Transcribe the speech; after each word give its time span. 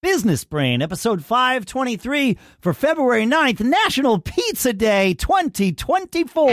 Business 0.00 0.44
Brain, 0.44 0.80
episode 0.80 1.24
523 1.24 2.38
for 2.60 2.72
February 2.72 3.26
9th, 3.26 3.58
National 3.58 4.20
Pizza 4.20 4.72
Day 4.72 5.12
2024. 5.14 6.46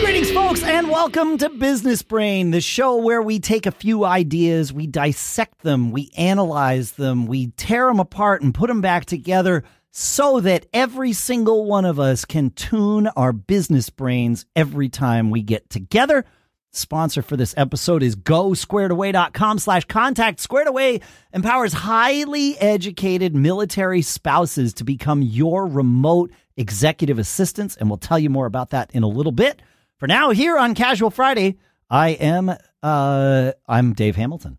Greetings, 0.00 0.30
folks, 0.30 0.62
and 0.62 0.88
welcome 0.88 1.36
to 1.36 1.50
Business 1.50 2.00
Brain, 2.00 2.52
the 2.52 2.62
show 2.62 2.96
where 2.96 3.20
we 3.20 3.38
take 3.38 3.66
a 3.66 3.70
few 3.70 4.06
ideas, 4.06 4.72
we 4.72 4.86
dissect 4.86 5.60
them, 5.60 5.90
we 5.90 6.10
analyze 6.16 6.92
them, 6.92 7.26
we 7.26 7.48
tear 7.58 7.88
them 7.88 8.00
apart 8.00 8.40
and 8.40 8.54
put 8.54 8.68
them 8.68 8.80
back 8.80 9.04
together 9.04 9.62
so 9.96 10.40
that 10.40 10.66
every 10.72 11.12
single 11.12 11.66
one 11.66 11.84
of 11.84 12.00
us 12.00 12.24
can 12.24 12.50
tune 12.50 13.06
our 13.16 13.32
business 13.32 13.90
brains 13.90 14.44
every 14.56 14.88
time 14.88 15.30
we 15.30 15.40
get 15.40 15.70
together. 15.70 16.24
Sponsor 16.72 17.22
for 17.22 17.36
this 17.36 17.54
episode 17.56 18.02
is 18.02 18.16
gosquaredaway.com 18.16 19.60
slash 19.60 19.84
contact. 19.84 20.40
Squared 20.40 20.66
Away 20.66 21.00
empowers 21.32 21.72
highly 21.72 22.58
educated 22.58 23.36
military 23.36 24.02
spouses 24.02 24.74
to 24.74 24.84
become 24.84 25.22
your 25.22 25.64
remote 25.64 26.32
executive 26.56 27.20
assistants, 27.20 27.76
and 27.76 27.88
we'll 27.88 27.96
tell 27.96 28.18
you 28.18 28.30
more 28.30 28.46
about 28.46 28.70
that 28.70 28.90
in 28.92 29.04
a 29.04 29.08
little 29.08 29.30
bit. 29.30 29.62
For 29.98 30.08
now, 30.08 30.30
here 30.30 30.58
on 30.58 30.74
Casual 30.74 31.10
Friday, 31.10 31.56
I 31.88 32.10
am 32.10 32.52
uh 32.82 33.52
I'm 33.68 33.92
Dave 33.92 34.16
Hamilton. 34.16 34.58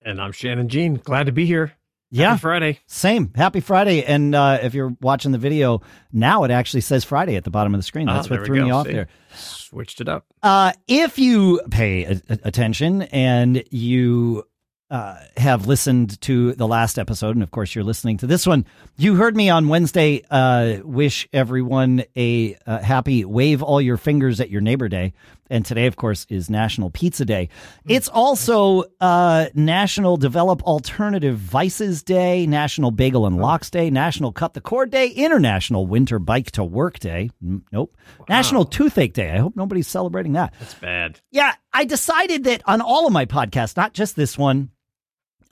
And 0.00 0.22
I'm 0.22 0.32
Shannon 0.32 0.70
Jean. 0.70 0.94
Glad 0.94 1.26
to 1.26 1.32
be 1.32 1.44
here. 1.44 1.77
Yeah. 2.10 2.30
Happy 2.30 2.40
Friday. 2.40 2.80
Same. 2.86 3.32
Happy 3.34 3.60
Friday. 3.60 4.02
And 4.04 4.34
uh, 4.34 4.58
if 4.62 4.72
you're 4.74 4.96
watching 5.00 5.32
the 5.32 5.38
video 5.38 5.82
now, 6.12 6.44
it 6.44 6.50
actually 6.50 6.80
says 6.80 7.04
Friday 7.04 7.36
at 7.36 7.44
the 7.44 7.50
bottom 7.50 7.74
of 7.74 7.78
the 7.78 7.84
screen. 7.84 8.08
Ah, 8.08 8.14
That's 8.14 8.28
there 8.28 8.38
what 8.38 8.46
threw 8.46 8.64
me 8.64 8.70
off 8.70 8.86
See? 8.86 8.92
there. 8.94 9.08
Switched 9.34 10.00
it 10.00 10.08
up. 10.08 10.24
Uh, 10.42 10.72
if 10.86 11.18
you 11.18 11.60
pay 11.70 12.04
a- 12.04 12.22
a- 12.30 12.38
attention 12.44 13.02
and 13.02 13.62
you 13.70 14.44
uh, 14.90 15.18
have 15.36 15.66
listened 15.66 16.18
to 16.22 16.54
the 16.54 16.66
last 16.66 16.98
episode, 16.98 17.36
and 17.36 17.42
of 17.42 17.50
course 17.50 17.74
you're 17.74 17.84
listening 17.84 18.16
to 18.16 18.26
this 18.26 18.46
one, 18.46 18.64
you 18.96 19.16
heard 19.16 19.36
me 19.36 19.50
on 19.50 19.68
Wednesday 19.68 20.22
uh, 20.30 20.78
wish 20.82 21.28
everyone 21.34 22.04
a 22.16 22.56
uh, 22.66 22.78
happy 22.78 23.26
wave 23.26 23.62
all 23.62 23.82
your 23.82 23.98
fingers 23.98 24.40
at 24.40 24.48
your 24.48 24.62
neighbor 24.62 24.88
day. 24.88 25.12
And 25.50 25.64
today, 25.64 25.86
of 25.86 25.96
course, 25.96 26.26
is 26.28 26.50
National 26.50 26.90
Pizza 26.90 27.24
Day. 27.24 27.48
It's 27.86 28.08
also 28.08 28.84
uh, 29.00 29.46
National 29.54 30.16
Develop 30.16 30.62
Alternative 30.62 31.36
Vices 31.36 32.02
Day, 32.02 32.46
National 32.46 32.90
Bagel 32.90 33.26
and 33.26 33.38
Lox 33.38 33.70
Day, 33.70 33.90
National 33.90 34.32
Cut 34.32 34.54
the 34.54 34.60
Cord 34.60 34.90
Day, 34.90 35.08
International 35.08 35.86
Winter 35.86 36.18
Bike 36.18 36.50
to 36.52 36.64
Work 36.64 36.98
Day. 36.98 37.30
Mm, 37.44 37.62
Nope. 37.72 37.96
National 38.28 38.64
Toothache 38.64 39.14
Day. 39.14 39.30
I 39.32 39.38
hope 39.38 39.56
nobody's 39.56 39.88
celebrating 39.88 40.32
that. 40.34 40.54
That's 40.58 40.74
bad. 40.74 41.20
Yeah, 41.30 41.54
I 41.72 41.84
decided 41.84 42.44
that 42.44 42.62
on 42.66 42.80
all 42.80 43.06
of 43.06 43.12
my 43.12 43.26
podcasts, 43.26 43.76
not 43.76 43.94
just 43.94 44.16
this 44.16 44.36
one, 44.36 44.70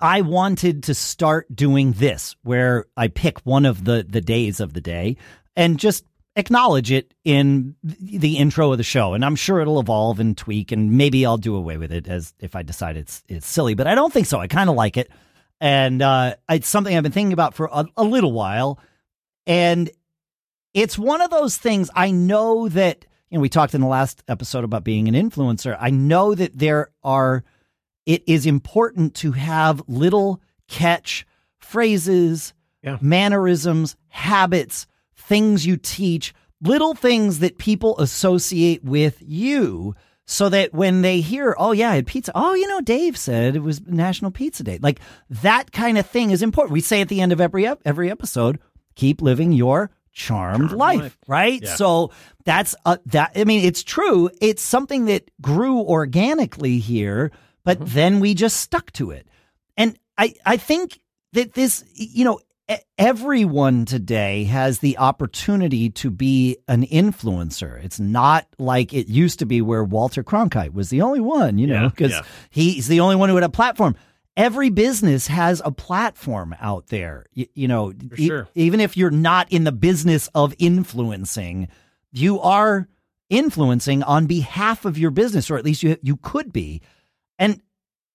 I 0.01 0.21
wanted 0.21 0.85
to 0.85 0.95
start 0.95 1.47
doing 1.55 1.93
this 1.93 2.37
where 2.43 2.85
I 2.97 3.09
pick 3.09 3.39
one 3.47 3.65
of 3.65 3.85
the 3.85 4.05
the 4.07 4.21
days 4.21 4.61
of 4.61 4.75
the 4.75 4.81
day 4.83 5.17
and 5.57 5.79
just 5.79 6.05
acknowledge 6.37 6.93
it 6.93 7.13
in 7.25 7.75
the 7.83 8.37
intro 8.37 8.71
of 8.73 8.79
the 8.79 8.85
show. 8.85 9.15
And 9.15 9.25
I'm 9.25 9.37
sure 9.37 9.61
it'll 9.61 9.81
evolve 9.81 10.21
and 10.21 10.37
tweak 10.37 10.71
and 10.71 10.93
maybe 10.93 11.25
I'll 11.27 11.39
do 11.39 11.57
away 11.57 11.77
with 11.79 11.91
it 11.91 12.07
as 12.07 12.35
if 12.39 12.55
I 12.55 12.63
decide 12.63 12.97
it's 12.97 13.25
it's 13.29 13.47
silly 13.47 13.75
but 13.75 13.87
I 13.87 13.95
don't 13.95 14.13
think 14.13 14.27
so. 14.27 14.39
I 14.39 14.47
kind 14.47 14.69
of 14.71 14.77
like 14.77 14.97
it. 14.97 15.11
And 15.61 16.03
uh 16.03 16.37
it's 16.51 16.69
something 16.69 16.95
I've 16.97 17.03
been 17.03 17.13
thinking 17.13 17.33
about 17.33 17.55
for 17.55 17.69
a, 17.73 17.87
a 17.97 18.05
little 18.05 18.33
while. 18.33 18.79
And 19.47 19.91
it's 20.75 20.99
one 20.99 21.23
of 21.23 21.31
those 21.31 21.57
things 21.57 21.89
I 21.95 22.11
know 22.11 22.69
that 22.69 23.07
you 23.31 23.39
know 23.39 23.43
we 23.43 23.49
talked 23.49 23.75
in 23.75 23.81
the 23.81 23.87
last 23.87 24.23
episode 24.29 24.63
about 24.65 24.85
being 24.85 25.09
an 25.09 25.15
influencer. 25.15 25.77
I 25.81 25.91
know 25.91 26.35
that 26.35 26.59
there 26.59 26.91
are 27.03 27.45
it 28.05 28.23
is 28.29 28.45
important 28.47 29.15
to 29.17 29.33
have 29.33 29.83
little 29.89 30.41
catch 30.69 31.27
phrases, 31.59 32.53
Yeah. 32.83 32.99
mannerisms, 33.01 33.97
habits, 34.09 34.87
things 35.27 35.67
you 35.67 35.77
teach, 35.77 36.35
little 36.63 36.95
things 36.95 37.41
that 37.41 37.59
people 37.59 37.99
associate 37.99 38.83
with 38.85 39.23
you 39.25 39.95
so 40.25 40.49
that 40.49 40.73
when 40.75 41.03
they 41.03 41.21
hear, 41.21 41.55
oh, 41.59 41.73
yeah, 41.73 41.91
I 41.91 41.97
had 41.97 42.07
pizza. 42.07 42.33
Oh, 42.35 42.55
you 42.55 42.67
know, 42.67 42.81
Dave 42.81 43.17
said 43.17 43.55
it 43.55 43.63
was 43.63 43.81
National 43.87 44.31
Pizza 44.31 44.65
Day. 44.65 44.79
Like 44.83 44.99
that 45.31 45.71
kind 45.71 45.99
of 45.99 46.07
thing 46.07 46.31
is 46.31 46.43
important. 46.43 46.73
We 46.73 46.81
say 46.81 47.01
at 47.01 47.09
the 47.09 47.21
end 47.21 47.33
of 47.33 47.41
every 47.41 47.67
ep- 47.67 47.83
every 47.85 48.11
episode, 48.11 48.59
keep 48.97 49.23
living 49.23 49.53
your 49.53 49.91
charmed, 50.13 50.71
Charmed 50.71 50.73
life, 50.73 51.01
life. 51.01 51.19
right? 51.29 51.63
Yeah. 51.63 51.75
So 51.75 52.11
that's 52.45 52.75
uh, 52.85 52.97
that. 53.07 53.33
I 53.37 53.45
mean, 53.45 53.65
it's 53.65 53.85
true. 53.85 54.31
It's 54.41 54.63
something 54.63 55.05
that 55.05 55.31
grew 55.41 55.81
organically 55.81 56.79
here, 56.79 57.31
but 57.65 57.79
then 57.81 58.19
we 58.21 58.35
just 58.35 58.57
stuck 58.57 58.91
to 58.93 59.11
it. 59.11 59.29
And 59.77 59.97
I, 60.19 60.35
I 60.45 60.57
think 60.57 60.99
that 61.35 61.53
this, 61.53 61.85
you 61.95 62.25
know, 62.25 62.41
everyone 62.99 63.85
today 63.85 64.45
has 64.45 64.81
the 64.81 64.99
opportunity 64.99 65.91
to 65.91 66.11
be 66.11 66.57
an 66.67 66.85
influencer. 66.87 67.83
It's 67.85 68.01
not 68.01 68.47
like 68.59 68.93
it 68.93 69.09
used 69.09 69.39
to 69.39 69.47
be 69.47 69.63
where 69.63 69.85
Walter 69.85 70.25
Cronkite 70.25 70.73
was 70.73 70.91
the 70.91 71.03
only 71.03 71.21
one, 71.21 71.59
you 71.59 71.67
know, 71.67 71.89
because 71.89 72.13
yeah. 72.13 72.23
he's 72.51 72.89
the 72.89 73.01
only 73.01 73.17
one 73.17 73.29
who 73.29 73.37
had 73.37 73.45
a 73.45 73.49
platform. 73.49 73.97
Every 74.37 74.71
business 74.71 75.29
has 75.29 75.63
a 75.65 75.71
platform 75.71 76.55
out 76.61 76.89
there. 76.89 77.27
You, 77.33 77.47
you 77.55 77.69
know, 77.69 77.93
e- 78.17 78.27
sure. 78.27 78.49
even 78.55 78.81
if 78.81 78.97
you're 78.97 79.11
not 79.11 79.51
in 79.51 79.65
the 79.65 79.73
business 79.73 80.29
of 80.35 80.55
influencing, 80.59 81.69
you 82.13 82.41
are 82.41 82.89
influencing 83.31 84.03
on 84.03 84.27
behalf 84.27 84.85
of 84.85 84.99
your 84.99 85.11
business, 85.11 85.51
or 85.51 85.57
at 85.57 85.65
least 85.65 85.83
you 85.83 85.97
you 86.03 86.17
could 86.17 86.53
be. 86.53 86.83
And 87.39 87.63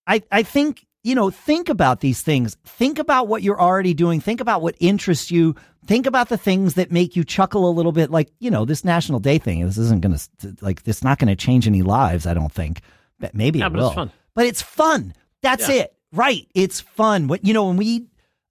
I 0.06 0.22
I 0.32 0.44
think 0.44 0.86
you 1.04 1.16
know 1.16 1.30
think 1.30 1.70
about 1.70 2.00
these 2.02 2.22
things. 2.22 2.58
Think 2.66 3.00
about 3.00 3.28
what 3.28 3.42
you're 3.44 3.60
already 3.62 3.94
doing. 3.94 4.20
Think 4.20 4.42
about 4.42 4.62
what 4.62 4.76
interests 4.80 5.32
you. 5.32 5.56
Think 5.86 6.06
about 6.06 6.30
the 6.30 6.38
things 6.38 6.76
that 6.76 6.92
make 6.92 7.16
you 7.16 7.24
chuckle 7.24 7.68
a 7.68 7.72
little 7.72 7.92
bit. 7.92 8.12
Like 8.12 8.30
you 8.40 8.52
know 8.52 8.66
this 8.66 8.86
National 8.86 9.20
Day 9.20 9.38
thing. 9.38 9.66
This 9.66 9.78
isn't 9.78 10.02
going 10.02 10.16
to 10.40 10.56
like 10.62 10.84
this. 10.84 11.04
Not 11.04 11.18
going 11.20 11.30
to 11.30 11.36
change 11.36 11.68
any 11.68 11.82
lives. 11.82 12.26
I 12.28 12.34
don't 12.34 12.52
think. 12.52 12.82
But 13.20 13.34
maybe 13.36 13.60
Yeah, 13.60 13.68
it 13.68 13.70
but 13.74 13.80
will. 13.80 13.88
it's 13.88 13.96
fun. 13.96 14.12
But 14.36 14.46
it's 14.46 14.62
fun. 14.62 15.14
That's 15.42 15.68
Yeah. 15.70 15.76
it. 15.76 15.96
Right. 16.14 16.48
It's 16.54 16.80
fun. 16.82 17.28
What 17.28 17.46
you 17.46 17.54
know 17.54 17.68
when 17.68 17.78
we 17.78 18.08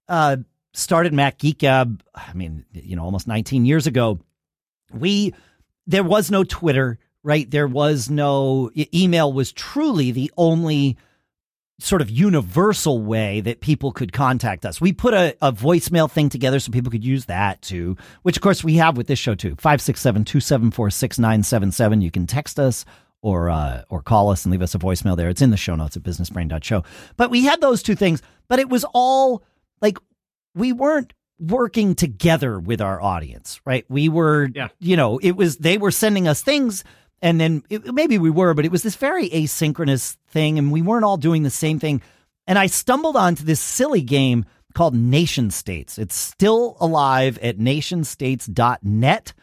uh, 0.09 0.37
started 0.73 1.13
Mac 1.13 1.37
Geek 1.37 1.59
Gab. 1.59 2.03
I 2.15 2.33
mean, 2.33 2.65
you 2.73 2.95
know, 2.95 3.03
almost 3.03 3.27
19 3.27 3.65
years 3.65 3.87
ago 3.87 4.19
we 4.93 5.33
there 5.87 6.03
was 6.03 6.29
no 6.29 6.43
Twitter, 6.43 6.99
right? 7.23 7.49
There 7.49 7.67
was 7.67 8.09
no 8.09 8.71
email 8.93 9.31
was 9.31 9.51
truly 9.51 10.11
the 10.11 10.31
only 10.37 10.97
sort 11.81 12.01
of 12.01 12.09
universal 12.09 13.01
way 13.01 13.41
that 13.41 13.59
people 13.59 13.91
could 13.91 14.13
contact 14.13 14.65
us. 14.65 14.79
We 14.79 14.93
put 14.93 15.13
a, 15.13 15.35
a 15.41 15.51
voicemail 15.51 16.09
thing 16.09 16.29
together 16.29 16.59
so 16.59 16.71
people 16.71 16.91
could 16.91 17.03
use 17.03 17.25
that 17.25 17.61
too, 17.61 17.97
which 18.21 18.37
of 18.37 18.43
course 18.43 18.63
we 18.63 18.75
have 18.75 18.95
with 18.97 19.07
this 19.07 19.19
show 19.19 19.35
too. 19.35 19.55
567-274-6977. 19.57 22.01
You 22.01 22.11
can 22.11 22.27
text 22.27 22.59
us 22.59 22.85
or 23.21 23.49
uh, 23.49 23.83
or 23.89 24.01
call 24.01 24.29
us 24.29 24.45
and 24.45 24.51
leave 24.51 24.61
us 24.61 24.75
a 24.75 24.79
voicemail 24.79 25.15
there. 25.15 25.29
It's 25.29 25.41
in 25.41 25.51
the 25.51 25.57
show 25.57 25.75
notes 25.75 25.95
at 25.95 26.03
businessbrain.show. 26.03 26.83
But 27.17 27.29
we 27.29 27.45
had 27.45 27.61
those 27.61 27.83
two 27.83 27.95
things, 27.95 28.21
but 28.47 28.59
it 28.59 28.69
was 28.69 28.85
all 28.93 29.43
like 29.81 29.97
we 30.55 30.73
weren't 30.73 31.13
working 31.39 31.95
together 31.95 32.59
with 32.59 32.81
our 32.81 33.01
audience, 33.01 33.59
right? 33.65 33.85
We 33.89 34.09
were, 34.09 34.49
Yeah. 34.53 34.69
you 34.79 34.95
know, 34.95 35.17
it 35.19 35.31
was 35.31 35.57
they 35.57 35.77
were 35.77 35.91
sending 35.91 36.27
us 36.27 36.41
things, 36.41 36.83
and 37.21 37.39
then 37.39 37.63
it, 37.69 37.93
maybe 37.93 38.17
we 38.17 38.29
were, 38.29 38.53
but 38.53 38.65
it 38.65 38.71
was 38.71 38.83
this 38.83 38.95
very 38.95 39.29
asynchronous 39.29 40.17
thing, 40.29 40.57
and 40.57 40.71
we 40.71 40.81
weren't 40.81 41.05
all 41.05 41.17
doing 41.17 41.43
the 41.43 41.49
same 41.49 41.79
thing. 41.79 42.01
And 42.47 42.57
I 42.57 42.67
stumbled 42.67 43.15
onto 43.15 43.43
this 43.43 43.59
silly 43.59 44.01
game 44.01 44.45
called 44.73 44.95
NationStates. 44.95 45.99
It's 45.99 46.15
still 46.15 46.77
alive 46.79 47.37
at 47.39 47.57
nationstates.net 47.57 49.33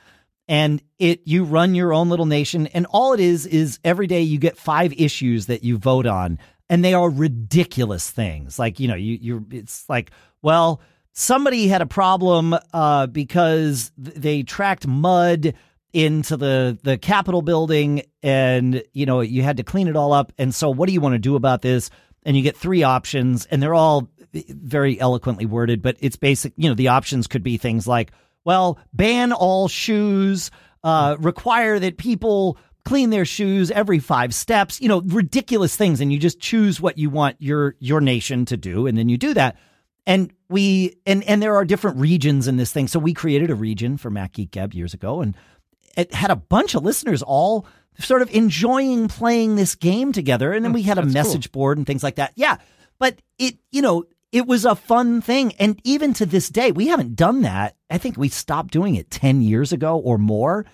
and 0.48 0.82
it 0.98 1.20
you 1.24 1.44
run 1.44 1.74
your 1.74 1.92
own 1.92 2.08
little 2.08 2.26
nation 2.26 2.66
and 2.68 2.86
all 2.90 3.12
it 3.12 3.20
is 3.20 3.46
is 3.46 3.78
every 3.84 4.06
day 4.06 4.22
you 4.22 4.38
get 4.38 4.56
five 4.56 4.92
issues 4.94 5.46
that 5.46 5.62
you 5.62 5.76
vote 5.76 6.06
on 6.06 6.38
and 6.70 6.84
they 6.84 6.94
are 6.94 7.10
ridiculous 7.10 8.10
things 8.10 8.58
like 8.58 8.80
you 8.80 8.88
know 8.88 8.94
you 8.94 9.18
you're 9.20 9.44
it's 9.50 9.88
like 9.88 10.10
well 10.42 10.80
somebody 11.12 11.68
had 11.68 11.82
a 11.82 11.86
problem 11.86 12.56
uh 12.72 13.06
because 13.06 13.92
they 13.96 14.42
tracked 14.42 14.86
mud 14.86 15.54
into 15.92 16.36
the 16.36 16.78
the 16.82 16.98
capitol 16.98 17.42
building 17.42 18.02
and 18.22 18.82
you 18.92 19.06
know 19.06 19.20
you 19.20 19.42
had 19.42 19.56
to 19.56 19.62
clean 19.62 19.88
it 19.88 19.96
all 19.96 20.12
up 20.12 20.32
and 20.36 20.54
so 20.54 20.68
what 20.68 20.86
do 20.86 20.92
you 20.92 21.00
want 21.00 21.14
to 21.14 21.18
do 21.18 21.34
about 21.34 21.62
this 21.62 21.88
and 22.24 22.36
you 22.36 22.42
get 22.42 22.56
three 22.56 22.82
options 22.82 23.46
and 23.46 23.62
they're 23.62 23.74
all 23.74 24.08
very 24.32 25.00
eloquently 25.00 25.46
worded 25.46 25.80
but 25.80 25.96
it's 26.00 26.16
basic 26.16 26.52
you 26.56 26.68
know 26.68 26.74
the 26.74 26.88
options 26.88 27.26
could 27.26 27.42
be 27.42 27.56
things 27.56 27.86
like 27.86 28.12
well, 28.48 28.78
ban 28.94 29.32
all 29.32 29.68
shoes, 29.68 30.50
uh, 30.82 31.16
require 31.20 31.78
that 31.78 31.98
people 31.98 32.56
clean 32.86 33.10
their 33.10 33.26
shoes 33.26 33.70
every 33.70 33.98
five 33.98 34.34
steps, 34.34 34.80
you 34.80 34.88
know, 34.88 35.02
ridiculous 35.02 35.76
things. 35.76 36.00
And 36.00 36.10
you 36.10 36.18
just 36.18 36.40
choose 36.40 36.80
what 36.80 36.96
you 36.96 37.10
want 37.10 37.36
your, 37.40 37.76
your 37.78 38.00
nation 38.00 38.46
to 38.46 38.56
do. 38.56 38.86
And 38.86 38.96
then 38.96 39.10
you 39.10 39.18
do 39.18 39.34
that. 39.34 39.58
and 40.06 40.32
we 40.48 40.96
and 41.04 41.22
and 41.24 41.42
there 41.42 41.54
are 41.54 41.64
different 41.66 41.98
regions 41.98 42.48
in 42.48 42.56
this 42.56 42.72
thing. 42.72 42.88
So 42.88 42.98
we 42.98 43.12
created 43.12 43.50
a 43.50 43.54
region 43.54 43.98
for 43.98 44.08
Mac 44.10 44.32
Geek 44.32 44.56
years 44.72 44.94
ago, 44.94 45.20
and 45.20 45.36
it 45.98 46.14
had 46.14 46.30
a 46.30 46.36
bunch 46.36 46.74
of 46.74 46.82
listeners 46.84 47.22
all 47.22 47.66
sort 47.98 48.22
of 48.22 48.30
enjoying 48.34 49.08
playing 49.08 49.56
this 49.56 49.74
game 49.74 50.12
together. 50.12 50.52
And 50.52 50.64
then 50.64 50.72
we 50.72 50.82
had 50.82 50.96
a 50.98 51.02
That's 51.02 51.12
message 51.14 51.52
board 51.52 51.76
and 51.78 51.86
things 51.86 52.02
like 52.02 52.14
that. 52.14 52.32
Yeah, 52.36 52.56
but 52.98 53.20
it 53.38 53.56
you 53.70 53.82
know 53.82 54.04
it 54.32 54.46
was 54.46 54.64
a 54.64 54.74
fun 54.76 55.20
thing, 55.20 55.52
and 55.58 55.80
even 55.84 56.12
to 56.14 56.26
this 56.26 56.48
day, 56.50 56.70
we 56.70 56.86
haven't 56.88 57.16
done 57.16 57.42
that. 57.42 57.76
I 57.90 57.96
think 57.98 58.16
we 58.16 58.28
stopped 58.28 58.72
doing 58.72 58.94
it 58.94 59.10
ten 59.10 59.42
years 59.42 59.72
ago 59.72 59.96
or 59.98 60.18
more, 60.18 60.66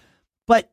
but 0.46 0.70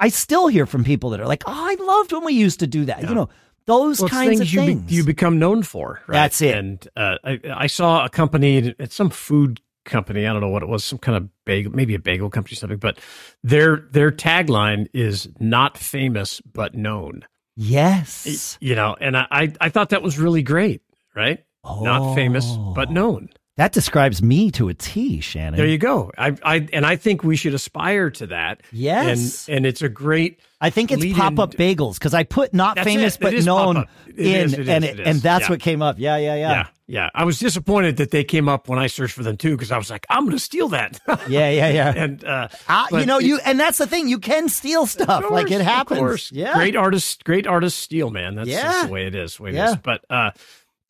I 0.00 0.08
still 0.08 0.48
hear 0.48 0.66
from 0.66 0.84
people 0.84 1.10
that 1.10 1.20
are 1.20 1.26
like, 1.28 1.44
"Oh, 1.46 1.52
I 1.52 1.76
loved 1.80 2.12
when 2.12 2.24
we 2.24 2.32
used 2.34 2.60
to 2.60 2.66
do 2.66 2.84
that." 2.86 3.02
Yeah. 3.02 3.08
You 3.10 3.14
know, 3.14 3.28
those 3.66 4.00
Well, 4.00 4.08
kinds 4.08 4.40
of 4.40 4.52
you 4.52 4.60
be- 4.60 4.66
things. 4.66 4.92
you 4.92 5.04
become 5.04 5.38
known 5.38 5.62
for. 5.62 6.00
Right? 6.08 6.14
That's 6.16 6.42
it. 6.42 6.56
And 6.56 6.88
uh, 6.96 7.16
I, 7.24 7.40
I 7.54 7.66
saw 7.68 8.04
a 8.04 8.08
company, 8.10 8.74
at 8.78 8.92
some 8.92 9.10
food 9.10 9.60
company. 9.84 10.26
I 10.26 10.32
don't 10.32 10.40
know 10.40 10.48
what 10.48 10.62
it 10.62 10.68
was, 10.68 10.84
some 10.84 10.98
kind 10.98 11.16
of 11.16 11.28
bagel, 11.44 11.72
maybe 11.72 11.94
a 11.94 11.98
bagel 11.98 12.30
company, 12.30 12.56
something. 12.56 12.78
But 12.78 12.98
their 13.42 13.86
their 13.90 14.10
tagline 14.10 14.88
is 14.92 15.28
"Not 15.40 15.76
famous 15.78 16.40
but 16.40 16.74
known." 16.74 17.24
yes. 17.56 18.58
You 18.60 18.74
know, 18.74 18.96
and 19.00 19.16
I 19.16 19.26
I, 19.30 19.52
I 19.60 19.68
thought 19.68 19.90
that 19.90 20.02
was 20.02 20.18
really 20.18 20.42
great. 20.42 20.82
Right? 21.14 21.44
Not 21.64 22.14
famous 22.14 22.44
but 22.74 22.88
Oh. 22.88 22.92
known. 22.92 23.28
That 23.56 23.70
describes 23.72 24.20
me 24.20 24.50
to 24.52 24.68
a 24.68 24.74
T, 24.74 25.20
Shannon. 25.20 25.56
There 25.56 25.66
you 25.66 25.78
go. 25.78 26.10
I, 26.18 26.36
I 26.42 26.68
and 26.72 26.84
I 26.84 26.96
think 26.96 27.22
we 27.22 27.36
should 27.36 27.54
aspire 27.54 28.10
to 28.10 28.26
that. 28.28 28.62
Yes. 28.72 29.46
And 29.48 29.58
and 29.58 29.66
it's 29.66 29.80
a 29.80 29.88
great 29.88 30.40
I 30.60 30.70
think 30.70 30.90
it's 30.90 31.04
pop 31.16 31.38
up 31.38 31.54
bagels 31.54 31.94
because 31.94 32.14
I 32.14 32.24
put 32.24 32.52
not 32.52 32.80
famous 32.80 33.14
it. 33.14 33.20
It 33.20 33.22
but 33.22 33.34
is 33.34 33.46
known. 33.46 33.84
It 34.08 34.18
in, 34.18 34.26
is, 34.46 34.52
it 34.54 34.58
is, 34.60 34.68
and 34.68 34.84
it 34.84 35.00
and 35.00 35.20
that's 35.20 35.44
Yeah. 35.44 35.50
what 35.50 35.60
came 35.60 35.82
up. 35.82 36.00
Yeah, 36.00 36.16
yeah, 36.16 36.34
yeah, 36.34 36.50
yeah. 36.50 36.66
yeah. 36.88 37.10
I 37.14 37.22
was 37.22 37.38
disappointed 37.38 37.98
that 37.98 38.10
they 38.10 38.24
came 38.24 38.48
up 38.48 38.68
when 38.68 38.80
I 38.80 38.88
searched 38.88 39.14
for 39.14 39.22
them 39.22 39.36
too 39.36 39.52
because 39.56 39.70
I 39.70 39.78
was 39.78 39.88
like, 39.88 40.04
I'm 40.10 40.24
going 40.24 40.36
to 40.36 40.42
steal 40.42 40.68
that. 40.70 40.98
yeah, 41.28 41.48
yeah, 41.50 41.68
yeah. 41.68 41.92
and 41.96 42.24
uh, 42.24 42.48
Ah, 42.68 42.88
you 42.90 43.06
know, 43.06 43.20
you 43.20 43.38
and 43.44 43.60
that's 43.60 43.78
the 43.78 43.86
thing. 43.86 44.08
You 44.08 44.18
can 44.18 44.48
steal 44.48 44.86
stuff, 44.86 45.22
Of 45.26 45.30
like 45.30 45.46
it 45.46 45.50
course, 45.50 45.60
of 45.60 45.66
happens. 45.66 45.98
course. 46.00 46.32
Yeah, 46.32 46.54
great 46.54 46.74
artists, 46.74 47.22
great 47.22 47.46
artists 47.46 47.78
steal, 47.78 48.10
man. 48.10 48.34
That's 48.34 48.48
Yeah. 48.48 48.62
just 48.62 48.86
the 48.88 48.92
way 48.92 49.06
it 49.06 49.14
is. 49.14 49.38
way 49.38 49.52
Yeah. 49.52 49.70
is. 49.70 49.76
But 49.76 50.04
uh, 50.10 50.32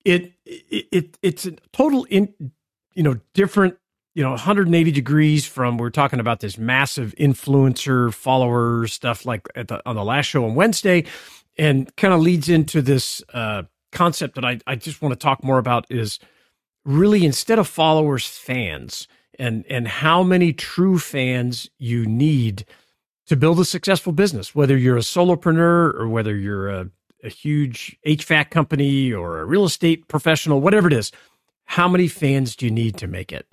it, 0.04 0.32
it 0.44 0.86
it 0.92 1.18
it's 1.22 1.46
a 1.46 1.52
total 1.72 2.04
in 2.04 2.32
you 2.94 3.02
know 3.02 3.18
different 3.34 3.76
you 4.14 4.22
know 4.22 4.30
180 4.30 4.90
degrees 4.90 5.46
from 5.46 5.78
we're 5.78 5.90
talking 5.90 6.20
about 6.20 6.40
this 6.40 6.58
massive 6.58 7.14
influencer 7.18 8.12
follower 8.12 8.86
stuff 8.86 9.26
like 9.26 9.48
at 9.54 9.68
the, 9.68 9.82
on 9.88 9.96
the 9.96 10.04
last 10.04 10.26
show 10.26 10.44
on 10.44 10.54
Wednesday, 10.54 11.04
and 11.58 11.94
kind 11.96 12.14
of 12.14 12.20
leads 12.20 12.48
into 12.48 12.82
this 12.82 13.22
uh, 13.32 13.62
concept 13.92 14.34
that 14.36 14.44
I 14.44 14.60
I 14.66 14.76
just 14.76 15.02
want 15.02 15.12
to 15.12 15.18
talk 15.18 15.42
more 15.42 15.58
about 15.58 15.86
is 15.90 16.18
really 16.84 17.24
instead 17.24 17.58
of 17.58 17.66
followers, 17.68 18.26
fans, 18.26 19.08
and 19.38 19.64
and 19.68 19.88
how 19.88 20.22
many 20.22 20.52
true 20.52 20.98
fans 20.98 21.70
you 21.78 22.06
need 22.06 22.64
to 23.26 23.36
build 23.36 23.58
a 23.58 23.64
successful 23.64 24.12
business, 24.12 24.54
whether 24.54 24.76
you're 24.76 24.96
a 24.96 25.00
solopreneur 25.00 25.94
or 25.94 26.08
whether 26.08 26.36
you're 26.36 26.68
a, 26.68 26.90
a 27.24 27.28
huge 27.28 27.96
HVAC 28.06 28.50
company 28.50 29.12
or 29.12 29.40
a 29.40 29.44
real 29.44 29.64
estate 29.64 30.06
professional, 30.08 30.60
whatever 30.60 30.86
it 30.86 30.92
is. 30.92 31.10
How 31.64 31.88
many 31.88 32.08
fans 32.08 32.54
do 32.54 32.66
you 32.66 32.70
need 32.70 32.98
to 32.98 33.06
make 33.06 33.32
it? 33.32 33.46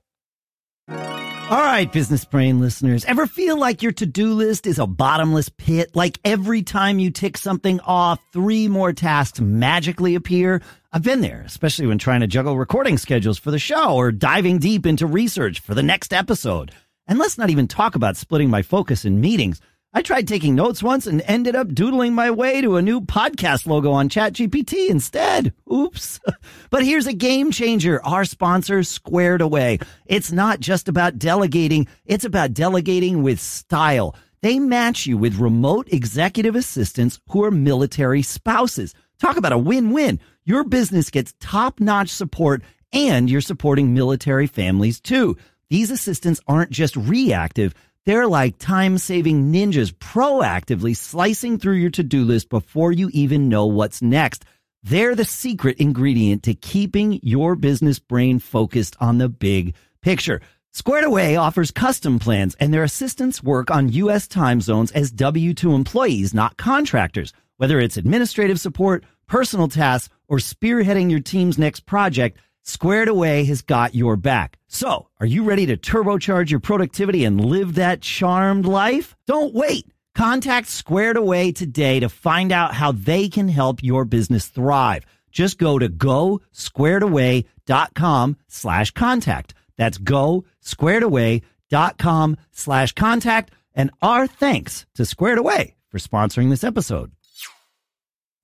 All 1.52 1.58
right, 1.58 1.92
business 1.92 2.24
brain 2.24 2.62
listeners. 2.62 3.04
Ever 3.06 3.28
feel 3.28 3.58
like 3.58 3.82
your 3.82 3.92
to 3.94 4.06
do 4.06 4.34
list 4.34 4.66
is 4.66 4.80
a 4.80 4.88
bottomless 4.88 5.50
pit? 5.50 5.92
Like 5.94 6.18
every 6.24 6.62
time 6.62 7.00
you 7.00 7.12
tick 7.12 7.38
something 7.38 7.80
off, 7.82 8.20
three 8.32 8.68
more 8.70 8.94
tasks 8.94 9.42
magically 9.42 10.16
appear? 10.16 10.62
I've 10.94 11.04
been 11.04 11.22
there, 11.22 11.44
especially 11.46 11.88
when 11.88 11.98
trying 11.98 12.22
to 12.22 12.28
juggle 12.28 12.58
recording 12.58 12.98
schedules 12.98 13.38
for 13.38 13.52
the 13.52 13.60
show 13.60 13.96
or 13.96 14.12
diving 14.12 14.60
deep 14.60 14.86
into 14.86 15.06
research 15.06 15.60
for 15.60 15.74
the 15.74 15.84
next 15.84 16.14
episode. 16.14 16.72
And 17.06 17.20
let's 17.20 17.38
not 17.38 17.50
even 17.50 17.68
talk 17.68 17.96
about 17.96 18.16
splitting 18.16 18.50
my 18.50 18.62
focus 18.62 19.04
in 19.04 19.20
meetings. 19.20 19.60
I 19.94 20.02
tried 20.02 20.26
taking 20.26 20.56
notes 20.56 20.82
once 20.82 21.06
and 21.06 21.22
ended 21.24 21.54
up 21.54 21.74
doodling 21.74 22.16
my 22.16 22.32
way 22.32 22.62
to 22.62 22.78
a 22.78 22.82
new 22.82 23.02
podcast 23.02 23.68
logo 23.68 23.92
on 23.92 24.08
ChatGPT 24.08 24.90
instead. 24.90 25.54
Oops. 25.70 26.18
but 26.70 26.86
here's 26.86 27.08
a 27.08 27.14
game 27.14 27.52
changer. 27.52 28.02
Our 28.06 28.24
sponsor, 28.24 28.84
Squared 28.84 29.42
Away. 29.42 29.80
It's 30.06 30.32
not 30.32 30.62
just 30.62 30.88
about 30.88 31.20
delegating, 31.20 31.88
it's 32.06 32.24
about 32.24 32.54
delegating 32.54 33.22
with 33.22 33.42
style. 33.42 34.16
They 34.42 34.60
match 34.60 35.06
you 35.06 35.18
with 35.18 35.40
remote 35.40 35.90
executive 35.92 36.56
assistants 36.56 37.20
who 37.28 37.44
are 37.44 37.52
military 37.52 38.22
spouses. 38.22 38.96
Talk 39.20 39.36
about 39.36 39.52
a 39.52 39.58
win-win. 39.58 40.22
Your 40.46 40.64
business 40.64 41.10
gets 41.10 41.36
top-notch 41.42 42.10
support 42.10 42.64
and 42.94 43.30
you're 43.30 43.42
supporting 43.42 43.94
military 43.94 44.48
families 44.48 45.02
too. 45.02 45.36
These 45.70 45.92
assistants 45.92 46.40
aren't 46.48 46.72
just 46.72 46.96
reactive. 46.96 47.74
They're 48.07 48.25
like 48.25 48.57
time 48.57 48.98
saving 48.98 49.53
ninjas 49.53 49.92
proactively 49.94 50.98
slicing 50.98 51.59
through 51.59 51.75
your 51.75 51.92
to 51.92 52.01
do 52.01 52.24
list 52.25 52.50
before 52.50 52.92
you 52.92 53.12
even 53.13 53.48
know 53.48 53.68
what's 53.68 54.01
next. 54.01 54.44
They're 54.81 55.13
the 55.13 55.24
secret 55.24 55.77
ingredient 55.77 56.42
to 56.44 56.56
keeping 56.56 57.19
your 57.21 57.56
business 57.56 58.00
brain 58.00 58.39
focused 58.39 58.95
on 59.00 59.19
the 59.19 59.30
big 59.30 59.75
picture. 60.01 60.42
Squared 60.74 61.03
Away 61.03 61.36
offers 61.36 61.69
custom 61.69 62.18
plans 62.18 62.56
and 62.59 62.74
their 62.74 62.83
assistants 62.83 63.44
work 63.44 63.69
on 63.69 63.92
U.S. 63.92 64.27
time 64.27 64.62
zones 64.62 64.92
as 64.94 65.12
W-2 65.12 65.75
employees, 65.75 66.33
not 66.33 66.57
contractors. 66.57 67.33
Whether 67.57 67.80
it's 67.80 67.98
administrative 67.98 68.59
support, 68.59 69.03
personal 69.27 69.68
tasks, 69.68 70.09
or 70.27 70.38
spearheading 70.38 71.12
your 71.12 71.19
team's 71.19 71.59
next 71.59 71.86
project, 71.86 72.39
Squared 72.72 73.10
Away 73.10 73.44
has 73.46 73.62
got 73.62 73.94
your 73.96 74.16
back. 74.16 74.58
So, 74.70 75.10
are 75.20 75.26
you 75.26 75.44
ready 75.44 75.66
to 75.66 75.76
turbocharge 75.76 76.50
your 76.50 76.62
productivity 76.62 77.26
and 77.26 77.44
live 77.44 77.76
that 77.76 78.00
charmed 78.00 78.66
life? 78.66 79.14
Don't 79.28 79.54
wait. 79.54 79.92
Contact 80.16 80.70
Squared 80.70 81.18
Away 81.18 81.52
today 81.52 82.00
to 82.00 82.08
find 82.08 82.54
out 82.54 82.74
how 82.74 82.94
they 82.94 83.28
can 83.28 83.50
help 83.50 83.84
your 83.84 84.06
business 84.06 84.48
thrive. 84.48 85.06
Just 85.32 85.58
go 85.58 85.80
to 85.80 85.90
go.squaredaway.com 85.90 88.38
slash 88.48 88.92
contact. 88.92 89.54
That's 89.76 89.98
go.squaredaway.com 89.98 92.38
slash 92.52 92.94
contact. 92.94 93.52
And 93.76 93.92
our 94.02 94.28
thanks 94.28 94.86
to 94.96 95.06
Squared 95.06 95.40
Away 95.40 95.76
for 95.90 95.98
sponsoring 95.98 96.50
this 96.50 96.64
episode. 96.64 97.12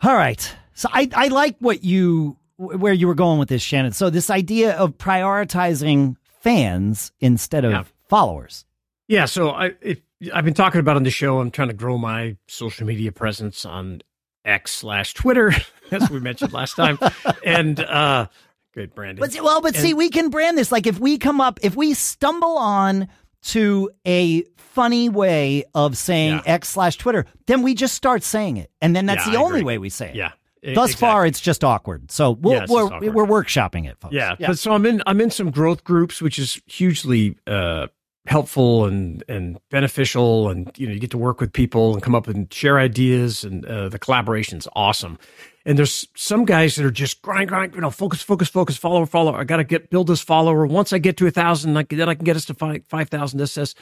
All 0.04 0.16
right. 0.16 0.54
So 0.74 0.90
I, 0.92 1.10
I 1.16 1.30
like 1.30 1.56
what 1.60 1.86
you 1.86 2.36
where 2.58 2.94
you 2.94 3.08
were 3.08 3.16
going 3.16 3.40
with 3.40 3.50
this, 3.50 3.62
Shannon. 3.62 3.92
So 3.94 4.10
this 4.10 4.30
idea 4.30 4.76
of 4.78 4.98
prioritizing 4.98 6.16
fans 6.42 7.12
instead 7.20 7.66
of 7.66 7.72
Yeah. 7.72 7.84
followers. 8.10 8.66
Yeah, 9.08 9.26
so 9.26 9.52
I 9.52 9.72
it, 9.82 10.04
I've 10.34 10.44
been 10.46 10.54
talking 10.54 10.80
about 10.80 10.96
on 10.96 11.04
the 11.04 11.12
show. 11.12 11.40
I'm 11.40 11.52
trying 11.52 11.68
to 11.70 11.74
grow 11.74 11.98
my 11.98 12.36
social 12.48 12.86
media 12.88 13.12
presence 13.12 13.64
on 13.66 14.02
X 14.44 14.72
slash 14.76 15.14
Twitter, 15.14 15.54
as 15.92 16.10
we 16.10 16.20
mentioned 16.20 16.52
last 16.54 16.76
time, 16.76 16.98
and 17.46 17.80
uh, 17.80 18.28
good 18.74 18.94
branding. 18.96 19.24
But 19.24 19.40
well, 19.42 19.62
but 19.62 19.76
see, 19.76 19.94
we 19.94 20.10
can 20.10 20.30
brand 20.30 20.58
this 20.58 20.72
like 20.72 20.88
if 20.88 21.00
we 21.00 21.18
come 21.18 21.40
up, 21.40 21.60
if 21.62 21.76
we 21.76 21.94
stumble 21.94 22.58
on 22.58 23.08
to 23.44 23.90
a 24.06 24.44
funny 24.58 25.10
way 25.10 25.64
of 25.74 25.96
saying 25.98 26.36
Yeah. 26.46 26.54
X 26.54 26.70
slash 26.70 26.98
Twitter, 26.98 27.26
then 27.46 27.62
we 27.62 27.74
just 27.76 27.94
start 27.94 28.24
saying 28.24 28.58
it, 28.58 28.72
and 28.82 28.96
then 28.96 29.06
that's 29.06 29.26
Yeah, 29.28 29.34
the 29.34 29.38
I 29.40 29.42
only 29.42 29.60
agree. 29.60 29.68
way 29.68 29.78
we 29.78 29.90
say 29.90 30.10
it. 30.10 30.16
yeah. 30.16 30.32
Thus 30.64 30.96
far, 30.96 31.26
it's 31.26 31.40
just 31.40 31.64
awkward. 31.64 32.12
So 32.12 32.32
we'll, 32.32 32.54
yeah, 32.54 32.66
we're 32.68 32.86
awkward. 32.86 33.14
we're 33.14 33.26
workshopping 33.26 33.88
it, 33.88 33.98
folks. 34.00 34.14
Yeah, 34.14 34.36
but 34.40 34.60
so 34.60 34.74
I'm 34.74 34.86
in 34.86 35.02
I'm 35.06 35.22
in 35.22 35.32
some 35.32 35.52
growth 35.52 35.84
groups, 35.84 36.22
which 36.22 36.40
is 36.40 36.62
hugely 36.66 37.38
uh, 37.46 37.88
helpful 38.26 38.86
and 38.86 39.24
and 39.28 39.58
beneficial, 39.70 40.50
and 40.50 40.72
you 40.78 40.88
know 40.88 40.94
you 40.94 41.00
get 41.00 41.12
to 41.12 41.18
work 41.18 41.40
with 41.40 41.54
people 41.54 41.94
and 41.94 42.02
come 42.02 42.16
up 42.16 42.28
and 42.28 42.52
share 42.54 42.80
ideas, 42.80 43.44
and 43.44 43.66
uh, 43.66 43.90
the 43.90 44.00
collaboration's 44.00 44.68
awesome. 44.76 45.18
And 45.66 45.78
there's 45.78 46.08
some 46.16 46.46
guys 46.46 46.76
that 46.76 46.86
are 46.86 46.92
just 46.92 47.22
grind, 47.22 47.50
grind, 47.50 47.76
you 47.76 47.82
know, 47.82 47.90
focus, 47.90 48.22
focus, 48.22 48.48
focus, 48.48 48.78
follower, 48.78 49.06
follower. 49.06 49.38
I 49.38 49.44
got 49.44 49.58
to 49.58 49.66
get 49.66 49.90
build 49.90 50.08
this 50.08 50.22
follower. 50.22 50.66
Once 50.66 50.94
I 50.94 50.98
get 50.98 51.18
to 51.18 51.28
a 51.28 51.32
thousand, 51.32 51.74
like, 51.74 51.90
then 51.90 52.08
I 52.08 52.16
can 52.16 52.24
get 52.24 52.38
us 52.38 52.46
to 52.46 52.54
five 52.54 52.84
five 52.88 53.10
thousand. 53.10 53.40
This, 53.40 53.56
this, 53.56 53.76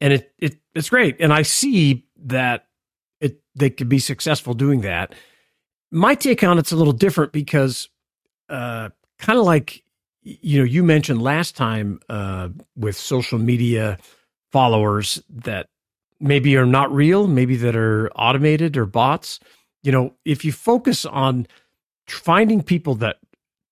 and 0.00 0.12
it 0.14 0.32
it 0.38 0.56
it's 0.74 0.88
great. 0.88 1.16
And 1.20 1.32
I 1.32 1.42
see 1.42 2.06
that 2.24 2.66
it 3.20 3.42
they 3.54 3.68
could 3.68 3.90
be 3.90 3.98
successful 3.98 4.54
doing 4.54 4.80
that. 4.82 5.14
My 5.90 6.14
take 6.14 6.42
on 6.42 6.58
it's 6.58 6.72
a 6.72 6.76
little 6.76 6.92
different 6.92 7.32
because 7.32 7.88
uh, 8.48 8.90
kind 9.18 9.38
of 9.38 9.44
like 9.44 9.82
you 10.22 10.58
know 10.58 10.64
you 10.64 10.82
mentioned 10.82 11.22
last 11.22 11.56
time 11.56 12.00
uh, 12.08 12.48
with 12.76 12.96
social 12.96 13.38
media 13.38 13.98
followers 14.52 15.22
that 15.28 15.68
maybe 16.20 16.56
are 16.56 16.66
not 16.66 16.92
real 16.92 17.26
maybe 17.26 17.56
that 17.56 17.76
are 17.76 18.10
automated 18.10 18.76
or 18.76 18.86
bots. 18.86 19.40
You 19.82 19.92
know 19.92 20.14
if 20.24 20.44
you 20.44 20.52
focus 20.52 21.04
on 21.04 21.46
finding 22.06 22.62
people 22.62 22.94
that 22.96 23.18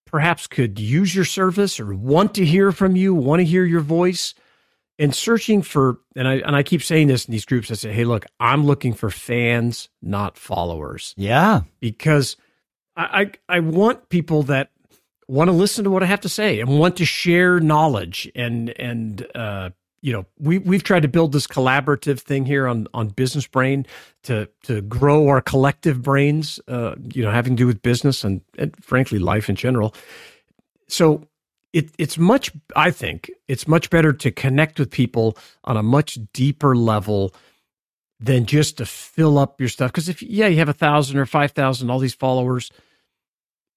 perhaps 0.06 0.46
could 0.46 0.78
use 0.78 1.14
your 1.14 1.24
service 1.24 1.78
or 1.80 1.94
want 1.94 2.34
to 2.34 2.44
hear 2.44 2.72
from 2.72 2.96
you 2.96 3.14
want 3.14 3.40
to 3.40 3.44
hear 3.44 3.64
your 3.64 3.80
voice 3.80 4.34
and 4.98 5.14
searching 5.14 5.62
for 5.62 5.98
and 6.14 6.26
I 6.26 6.34
and 6.36 6.56
I 6.56 6.62
keep 6.62 6.82
saying 6.82 7.08
this 7.08 7.26
in 7.26 7.32
these 7.32 7.44
groups 7.44 7.70
I 7.70 7.74
say 7.74 7.92
hey 7.92 8.04
look 8.04 8.26
I'm 8.40 8.64
looking 8.64 8.94
for 8.94 9.10
fans 9.10 9.88
not 10.02 10.38
followers 10.38 11.14
yeah, 11.16 11.62
because 11.80 12.36
I, 12.96 13.32
I 13.48 13.56
I 13.56 13.60
want 13.60 14.08
people 14.08 14.42
that 14.44 14.70
want 15.28 15.48
to 15.48 15.52
listen 15.52 15.84
to 15.84 15.90
what 15.90 16.02
I 16.02 16.06
have 16.06 16.20
to 16.20 16.28
say 16.28 16.60
and 16.60 16.78
want 16.78 16.96
to 16.96 17.04
share 17.04 17.60
knowledge 17.60 18.30
and 18.34 18.70
and 18.78 19.26
uh, 19.34 19.70
you 20.00 20.12
know 20.12 20.24
we 20.38 20.58
we've 20.58 20.84
tried 20.84 21.02
to 21.02 21.08
build 21.08 21.32
this 21.32 21.46
collaborative 21.46 22.20
thing 22.20 22.46
here 22.46 22.66
on 22.66 22.86
on 22.94 23.08
Business 23.08 23.46
Brain 23.46 23.86
to 24.24 24.48
to 24.64 24.80
grow 24.82 25.28
our 25.28 25.40
collective 25.40 26.02
brains, 26.02 26.60
uh, 26.68 26.94
you 27.12 27.22
know, 27.22 27.30
having 27.30 27.56
to 27.56 27.62
do 27.62 27.66
with 27.66 27.82
business 27.82 28.24
and, 28.24 28.40
and 28.58 28.74
frankly 28.84 29.18
life 29.18 29.48
in 29.48 29.56
general. 29.56 29.94
So 30.88 31.26
it, 31.76 31.90
it's 31.98 32.16
much 32.16 32.52
i 32.74 32.90
think 32.90 33.30
it's 33.48 33.68
much 33.68 33.90
better 33.90 34.12
to 34.12 34.30
connect 34.30 34.78
with 34.78 34.90
people 34.90 35.36
on 35.64 35.76
a 35.76 35.82
much 35.82 36.18
deeper 36.32 36.74
level 36.74 37.34
than 38.18 38.46
just 38.46 38.78
to 38.78 38.86
fill 38.86 39.38
up 39.38 39.60
your 39.60 39.68
stuff. 39.68 39.92
Because 39.92 40.08
if 40.08 40.22
yeah 40.22 40.46
you 40.46 40.56
have 40.56 40.70
a 40.70 40.72
thousand 40.72 41.18
or 41.18 41.26
five 41.26 41.52
thousand 41.52 41.90
all 41.90 41.98
these 41.98 42.14
followers 42.14 42.70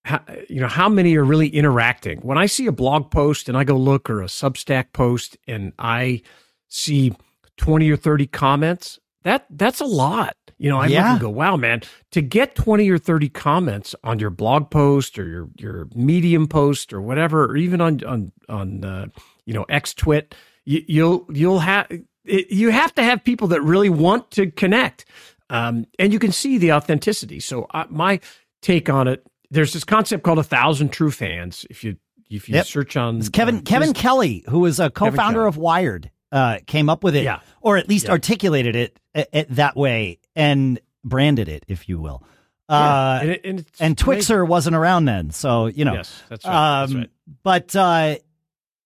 how, 0.05 0.21
you 0.47 0.61
know 0.61 0.69
how 0.69 0.87
many 0.87 1.17
are 1.17 1.25
really 1.25 1.49
interacting? 1.49 2.19
When 2.19 2.37
i 2.37 2.45
see 2.45 2.67
a 2.67 2.71
blog 2.71 3.11
post 3.11 3.49
and 3.49 3.57
i 3.57 3.65
go 3.65 3.75
look 3.75 4.09
or 4.09 4.21
a 4.21 4.27
substack 4.27 4.93
post 4.93 5.37
and 5.45 5.73
i 5.77 6.21
see 6.69 7.13
20 7.57 7.91
or 7.91 7.97
30 7.97 8.27
comments 8.27 8.99
that 9.23 9.45
that's 9.49 9.81
a 9.81 9.85
lot 9.85 10.35
you 10.59 10.69
know, 10.69 10.77
I 10.77 10.87
yeah. 10.87 11.03
look 11.03 11.11
and 11.11 11.19
go, 11.21 11.29
wow, 11.29 11.55
man, 11.55 11.81
to 12.11 12.21
get 12.21 12.53
20 12.53 12.89
or 12.89 12.97
30 12.97 13.29
comments 13.29 13.95
on 14.03 14.19
your 14.19 14.29
blog 14.29 14.69
post 14.69 15.17
or 15.17 15.25
your, 15.25 15.47
your 15.57 15.87
medium 15.95 16.47
post 16.47 16.91
or 16.91 17.01
whatever, 17.01 17.45
or 17.45 17.55
even 17.55 17.79
on, 17.79 18.03
on, 18.03 18.31
on, 18.49 18.83
uh, 18.83 19.07
you 19.45 19.53
know, 19.53 19.63
X 19.63 19.93
twit, 19.93 20.35
you, 20.65 20.83
you'll, 20.85 21.25
you'll 21.29 21.59
have, 21.59 21.87
you 22.25 22.71
have 22.71 22.93
to 22.95 23.03
have 23.03 23.23
people 23.23 23.47
that 23.47 23.61
really 23.61 23.89
want 23.89 24.31
to 24.31 24.51
connect. 24.51 25.05
Um, 25.49 25.85
and 25.97 26.11
you 26.11 26.19
can 26.19 26.33
see 26.33 26.57
the 26.57 26.73
authenticity. 26.73 27.39
So 27.39 27.65
uh, 27.73 27.85
my 27.89 28.19
take 28.61 28.89
on 28.89 29.07
it, 29.07 29.25
there's 29.49 29.71
this 29.71 29.85
concept 29.85 30.23
called 30.23 30.39
a 30.39 30.43
thousand 30.43 30.89
true 30.89 31.09
fans. 31.09 31.65
If 31.69 31.85
you, 31.85 31.95
if 32.29 32.49
you 32.49 32.55
yep. 32.55 32.65
search 32.65 32.97
on 32.97 33.19
it's 33.19 33.29
Kevin, 33.29 33.59
uh, 33.59 33.61
Kevin 33.61 33.93
Kelly, 33.93 34.43
who 34.49 34.65
is 34.65 34.81
a 34.81 34.89
co-founder 34.89 35.47
of 35.47 35.55
Wired, 35.55 36.11
uh, 36.31 36.59
came 36.67 36.89
up 36.89 37.03
with 37.03 37.15
it, 37.15 37.23
yeah. 37.23 37.39
or 37.61 37.77
at 37.77 37.89
least 37.89 38.05
yeah. 38.05 38.11
articulated 38.11 38.75
it, 38.75 38.99
it, 39.13 39.29
it 39.31 39.49
that 39.55 39.75
way 39.75 40.19
and 40.35 40.79
branded 41.03 41.49
it, 41.49 41.63
if 41.67 41.89
you 41.89 41.99
will. 41.99 42.23
Yeah, 42.69 42.75
uh, 42.75 43.19
and, 43.21 43.59
it, 43.59 43.71
and, 43.79 43.97
Twixer 43.97 44.47
wasn't 44.47 44.75
around 44.75 45.05
then, 45.05 45.31
so 45.31 45.65
you 45.65 45.85
know. 45.85 45.93
Yes, 45.93 46.21
that's 46.29 46.45
right. 46.45 46.81
Um, 46.81 46.81
that's 46.81 46.93
right. 46.93 47.09
But 47.41 47.75
uh, 47.75 48.15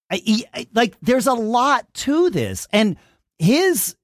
I, 0.09 0.43
I, 0.53 0.67
like, 0.73 0.95
there's 1.01 1.27
a 1.27 1.33
lot 1.33 1.93
to 1.95 2.29
this, 2.29 2.67
and 2.71 2.97
his 3.39 3.95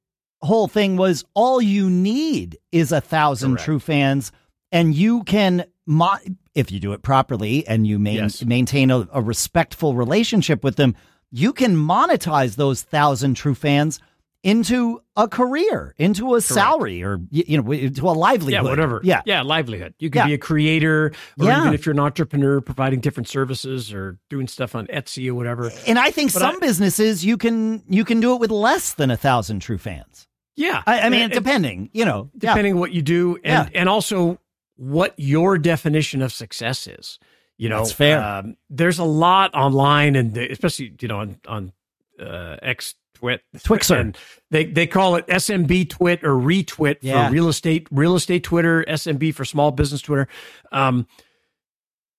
whole 0.42 0.68
thing 0.68 0.98
was 0.98 1.24
all 1.34 1.62
you 1.62 1.90
need 1.90 2.58
is 2.72 2.92
a 2.92 3.02
thousand 3.02 3.52
Correct. 3.52 3.66
true 3.66 3.80
fans, 3.80 4.32
and 4.72 4.94
you 4.94 5.24
can, 5.24 5.66
mo- 5.86 6.18
if 6.56 6.72
you 6.72 6.80
do 6.80 6.94
it 6.94 7.02
properly 7.02 7.68
and 7.68 7.86
you 7.86 8.00
main, 8.00 8.16
yes. 8.16 8.44
maintain 8.44 8.92
a, 8.92 9.08
a 9.12 9.22
respectful 9.22 9.96
relationship 9.96 10.64
with 10.64 10.76
them, 10.76 10.96
you 11.32 11.54
can 11.54 11.76
monetize 11.76 12.56
those 12.56 12.82
thousand 12.82 13.36
true 13.36 13.56
fans 13.56 14.00
into 14.42 15.02
a 15.18 15.28
career, 15.28 15.94
into 15.98 16.28
a 16.28 16.30
Correct. 16.30 16.48
salary, 16.48 17.04
or 17.04 17.20
you 17.30 17.62
know, 17.62 17.72
into 17.72 18.08
a 18.08 18.12
livelihood. 18.12 18.64
Yeah, 18.64 18.70
whatever. 18.70 19.02
Yeah, 19.04 19.22
yeah, 19.26 19.42
livelihood. 19.42 19.94
You 20.00 20.10
could 20.10 20.20
yeah. 20.20 20.28
be 20.28 20.34
a 20.34 20.38
creator, 20.38 21.12
or 21.40 21.46
yeah. 21.46 21.62
even 21.62 21.74
if 21.74 21.86
you're 21.86 21.94
an 21.94 22.00
entrepreneur, 22.00 22.62
providing 22.62 23.02
different 23.02 23.28
services 23.28 23.94
or 23.94 24.18
doing 24.30 24.48
stuff 24.48 24.76
on 24.76 24.88
Etsy 24.88 25.30
or 25.30 25.36
whatever. 25.36 25.72
And 25.86 26.00
I 26.00 26.12
think 26.12 26.32
but 26.34 26.40
some 26.40 26.56
I, 26.56 26.60
businesses 26.60 27.26
you 27.26 27.38
can 27.38 27.84
you 27.90 28.06
can 28.06 28.20
do 28.22 28.34
it 28.34 28.40
with 28.40 28.52
less 28.52 28.94
than 28.94 29.12
a 29.12 29.18
thousand 29.18 29.60
true 29.60 29.78
fans. 29.78 30.28
Yeah, 30.56 30.84
I, 30.86 31.02
I 31.02 31.10
mean, 31.10 31.24
and, 31.24 31.34
depending, 31.34 31.90
you 31.94 32.06
know, 32.06 32.30
depending 32.38 32.76
yeah. 32.76 32.80
what 32.80 32.92
you 32.92 33.02
do, 33.02 33.40
and 33.44 33.70
and 33.76 33.90
also 33.90 34.40
what 34.76 35.14
your 35.18 35.58
definition 35.58 36.22
of 36.22 36.32
success 36.32 36.88
is. 36.88 37.20
You 37.60 37.70
know, 37.70 37.80
That's 37.80 37.92
fair. 37.92 38.24
Um, 38.24 38.56
there's 38.70 38.98
a 38.98 39.04
lot 39.04 39.54
online, 39.54 40.16
and 40.16 40.36
especially 40.36 40.96
you 41.00 41.08
know 41.08 41.20
on 41.20 41.38
on 41.46 41.74
uh, 42.20 42.56
X 42.62 42.96
Twit. 43.16 43.42
Twixer. 43.58 44.00
And 44.00 44.18
they, 44.50 44.66
they 44.66 44.88
call 44.88 45.16
it 45.18 45.28
SMB 45.28 45.90
Twit 45.90 46.24
or 46.24 46.36
Retwit 46.36 46.98
yeah. 47.02 47.28
for 47.28 47.34
real 47.34 47.50
estate, 47.50 47.88
real 47.92 48.16
estate 48.16 48.44
Twitter, 48.46 48.86
SMB 48.88 49.34
for 49.36 49.44
small 49.44 49.72
business 49.72 50.02
Twitter. 50.02 50.30
Um, 50.72 51.06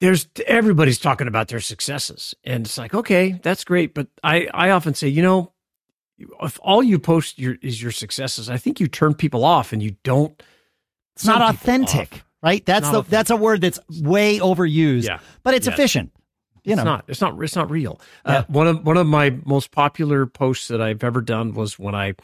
there's 0.01 0.29
everybody's 0.47 0.99
talking 0.99 1.27
about 1.27 1.49
their 1.49 1.61
successes. 1.61 2.35
And 2.45 2.67
it's 2.67 2.77
like, 2.77 2.95
okay, 2.95 3.41
that's 3.43 3.65
great. 3.65 3.95
But 3.95 4.09
I, 4.23 4.47
I 4.53 4.71
often 4.71 4.95
say, 4.95 5.09
you 5.09 5.23
know, 5.23 5.53
if 6.43 6.61
all 6.63 6.83
you 6.83 6.99
post 6.99 7.39
your, 7.39 7.57
is 7.63 7.83
your 7.83 7.93
successes, 7.93 8.51
I 8.51 8.59
think 8.59 8.79
you 8.79 8.87
turn 8.87 9.15
people 9.15 9.45
off 9.45 9.73
and 9.73 9.83
you 9.83 9.97
don't. 10.05 10.43
It's 11.17 11.25
not 11.25 11.43
authentic, 11.43 12.23
right? 12.43 12.65
That's 12.65 12.91
the 12.91 13.03
that's 13.03 13.31
a 13.31 13.37
word 13.37 13.61
that's 13.61 13.79
way 13.89 14.39
overused, 14.39 15.05
yeah. 15.05 15.21
but 15.43 15.55
it's 15.55 15.67
yes. 15.67 15.75
efficient 15.75 16.13
you 16.65 16.77
know, 16.77 16.83
it's 16.83 16.85
not. 16.85 17.05
It's 17.09 17.21
not. 17.21 17.43
It's 17.43 17.57
not 17.57 17.71
real. 17.71 18.01
Uh, 18.25 18.33
yeah. 18.33 18.39
Uh, 18.39 18.45
one 18.49 18.67
of 18.67 18.87
one 18.87 18.97
of 18.97 19.07
my 19.07 19.37
most 19.45 19.71
popular 19.71 20.27
posts 20.27 20.69
that 20.69 20.81
I've 20.81 21.03
ever 21.03 21.21
done 21.21 21.55
was 21.55 21.79
when 21.79 21.95
I 21.95 22.15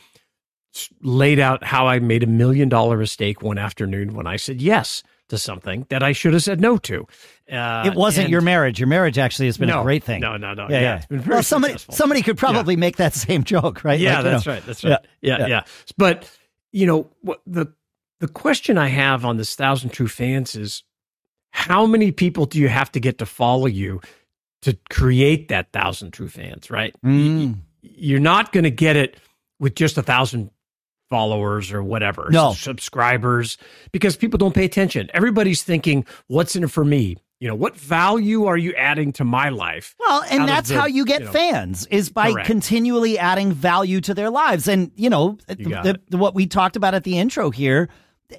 laid 1.02 1.38
out 1.38 1.64
how 1.64 1.86
I 1.86 1.98
made 2.00 2.22
a 2.22 2.26
million 2.26 2.68
dollar 2.68 2.98
mistake 2.98 3.42
one 3.42 3.58
afternoon 3.58 4.14
when 4.14 4.26
I 4.26 4.36
said 4.36 4.60
yes 4.60 5.02
to 5.28 5.38
something 5.38 5.86
that 5.88 6.02
I 6.02 6.12
should 6.12 6.34
have 6.34 6.42
said 6.42 6.60
no 6.60 6.76
to. 6.78 7.06
Uh, 7.50 7.84
it 7.86 7.94
wasn't 7.94 8.28
your 8.28 8.42
marriage. 8.42 8.78
Your 8.78 8.88
marriage 8.88 9.18
actually 9.18 9.46
has 9.46 9.56
been 9.56 9.68
no, 9.68 9.80
a 9.80 9.84
great 9.84 10.04
thing. 10.04 10.20
No, 10.20 10.36
no, 10.36 10.54
no. 10.54 10.68
Yeah, 10.68 10.80
yeah. 10.80 11.02
yeah. 11.10 11.22
well, 11.26 11.42
somebody 11.42 11.72
successful. 11.72 11.94
somebody 11.94 12.22
could 12.22 12.36
probably 12.36 12.74
yeah. 12.74 12.80
make 12.80 12.96
that 12.96 13.14
same 13.14 13.42
joke, 13.42 13.84
right? 13.84 13.98
Yeah, 13.98 14.16
like, 14.16 14.24
that's 14.24 14.46
know. 14.46 14.52
right. 14.52 14.66
That's 14.66 14.84
right. 14.84 14.98
Yeah, 15.22 15.38
yeah, 15.38 15.46
yeah. 15.46 15.64
But 15.96 16.30
you 16.72 16.86
know 16.86 17.08
what 17.22 17.40
the 17.46 17.72
the 18.20 18.28
question 18.28 18.78
I 18.78 18.88
have 18.88 19.24
on 19.24 19.36
this 19.36 19.54
thousand 19.54 19.90
true 19.90 20.08
fans 20.08 20.56
is 20.56 20.82
how 21.50 21.86
many 21.86 22.12
people 22.12 22.46
do 22.46 22.58
you 22.58 22.68
have 22.68 22.92
to 22.92 23.00
get 23.00 23.18
to 23.18 23.26
follow 23.26 23.66
you 23.66 24.00
to 24.62 24.76
create 24.90 25.48
that 25.48 25.72
thousand 25.72 26.12
true 26.12 26.28
fans, 26.28 26.70
right? 26.70 26.94
Mm. 27.04 27.56
You're 27.82 28.20
not 28.20 28.52
going 28.52 28.64
to 28.64 28.70
get 28.70 28.96
it 28.96 29.16
with 29.58 29.74
just 29.74 29.96
a 29.96 30.02
thousand 30.02 30.50
followers 31.08 31.72
or 31.72 31.82
whatever, 31.82 32.28
no. 32.30 32.52
subscribers, 32.52 33.58
because 33.92 34.16
people 34.16 34.38
don't 34.38 34.54
pay 34.54 34.64
attention. 34.64 35.08
Everybody's 35.14 35.62
thinking, 35.62 36.04
what's 36.26 36.56
in 36.56 36.64
it 36.64 36.70
for 36.70 36.84
me? 36.84 37.16
You 37.38 37.48
know, 37.48 37.54
what 37.54 37.76
value 37.76 38.46
are 38.46 38.56
you 38.56 38.72
adding 38.74 39.12
to 39.12 39.24
my 39.24 39.50
life? 39.50 39.94
Well, 40.00 40.24
and 40.30 40.48
that's 40.48 40.70
the, 40.70 40.80
how 40.80 40.86
you 40.86 41.04
get 41.04 41.20
you 41.20 41.26
know, 41.26 41.32
fans 41.32 41.86
is 41.88 42.08
by 42.08 42.32
correct. 42.32 42.46
continually 42.46 43.18
adding 43.18 43.52
value 43.52 44.00
to 44.00 44.14
their 44.14 44.30
lives. 44.30 44.66
And, 44.68 44.90
you 44.96 45.10
know, 45.10 45.36
you 45.58 45.68
the, 45.68 46.00
the, 46.08 46.16
what 46.16 46.34
we 46.34 46.46
talked 46.46 46.76
about 46.76 46.94
at 46.94 47.04
the 47.04 47.18
intro 47.18 47.50
here, 47.50 47.90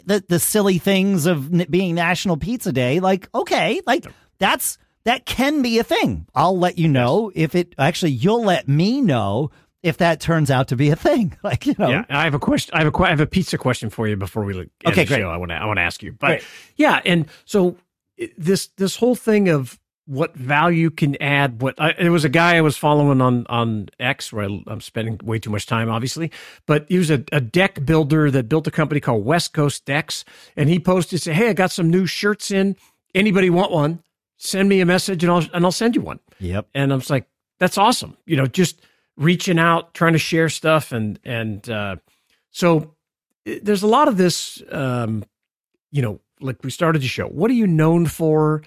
the, 0.06 0.24
the 0.28 0.40
silly 0.40 0.78
things 0.78 1.26
of 1.26 1.52
being 1.70 1.96
National 1.96 2.38
Pizza 2.38 2.72
Day, 2.72 3.00
like, 3.00 3.30
okay, 3.34 3.82
like 3.86 4.06
that's 4.40 4.78
that 5.04 5.26
can 5.26 5.62
be 5.62 5.80
a 5.80 5.84
thing. 5.84 6.28
I'll 6.36 6.58
let 6.58 6.78
you 6.78 6.88
know 6.88 7.32
if 7.34 7.56
it 7.56 7.74
actually 7.78 8.12
you'll 8.12 8.44
let 8.44 8.68
me 8.68 9.02
know 9.02 9.52
if 9.84 9.98
that 9.98 10.20
turns 10.20 10.52
out 10.52 10.68
to 10.70 10.76
be 10.76 10.90
a 10.90 10.96
thing. 10.96 11.38
Like 11.44 11.66
you 11.66 11.76
know, 11.78 11.90
yeah. 11.90 12.06
I 12.10 12.26
have 12.26 12.34
a 12.34 12.40
question. 12.40 12.76
I 12.76 12.84
have 12.84 12.94
a 12.94 13.04
I 13.04 13.10
have 13.10 13.22
a 13.22 13.28
pizza 13.28 13.58
question 13.58 13.90
for 13.90 14.08
you 14.08 14.18
before 14.18 14.44
we 14.44 14.54
end 14.54 14.70
okay, 14.86 15.04
the 15.04 15.08
great. 15.08 15.20
show. 15.20 15.30
I 15.30 15.38
want 15.38 15.52
to 15.52 15.56
I 15.56 15.66
want 15.66 15.78
to 15.78 15.84
ask 15.84 16.04
you, 16.04 16.12
but 16.12 16.28
great. 16.28 16.44
yeah, 16.76 17.02
and 17.06 17.28
so 17.46 17.78
this 18.38 18.68
this 18.76 18.98
whole 18.98 19.16
thing 19.16 19.48
of 19.48 19.80
what 20.08 20.36
value 20.36 20.90
can 20.90 21.22
add. 21.22 21.62
What 21.62 21.80
I, 21.80 21.94
there 21.94 22.12
was 22.12 22.26
a 22.26 22.30
guy 22.30 22.58
I 22.58 22.62
was 22.62 22.76
following 22.76 23.22
on 23.22 23.46
on 23.48 23.90
X 24.00 24.34
where 24.34 24.50
I, 24.50 24.64
am 24.72 24.82
spending 24.82 25.20
way 25.24 25.38
too 25.38 25.52
much 25.52 25.68
time, 25.68 25.90
obviously, 25.90 26.32
but 26.66 26.86
he 26.90 26.98
was 26.98 27.12
a, 27.12 27.24
a, 27.32 27.40
deck 27.40 27.86
builder 27.86 28.32
that 28.32 28.50
built 28.50 28.68
a 28.68 28.72
company 28.72 29.00
called 29.00 29.24
West 29.24 29.54
Coast 29.54 29.86
Decks, 29.86 30.26
and 30.56 30.70
he 30.70 30.80
posted 30.80 31.22
say, 31.22 31.34
"Hey, 31.34 31.50
I 31.50 31.54
got 31.54 31.72
some 31.72 31.92
new 31.92 32.08
shirts 32.08 32.50
in. 32.50 32.76
Anybody 33.14 33.50
want 33.50 33.72
one?" 33.72 34.02
send 34.38 34.70
me 34.70 34.80
a 34.82 34.86
message 34.86 35.24
and 35.24 35.32
I'll 35.32 35.46
and 35.54 35.66
I'll 35.66 35.72
send 35.72 35.96
you 35.96 36.02
one. 36.02 36.20
Yep. 36.40 36.68
And 36.74 36.94
I 36.94 36.96
was 36.96 37.10
like, 37.10 37.28
that's 37.60 37.78
awesome. 37.78 38.16
You 38.26 38.38
know, 38.38 38.46
just 38.46 38.82
reaching 39.18 39.60
out, 39.60 39.94
trying 39.94 40.14
to 40.14 40.20
share 40.20 40.50
stuff, 40.50 40.92
and 40.92 41.20
and 41.24 41.68
uh, 41.70 41.98
so 42.52 42.96
there's 43.46 43.84
a 43.84 43.88
lot 43.88 44.08
of 44.08 44.18
this. 44.18 44.62
Um, 44.72 45.26
you 45.92 46.02
know, 46.02 46.20
like 46.40 46.64
we 46.64 46.70
started 46.70 47.02
the 47.02 47.08
show. 47.08 47.28
What 47.28 47.50
are 47.50 47.56
you 47.56 47.68
known 47.68 48.06
for? 48.06 48.62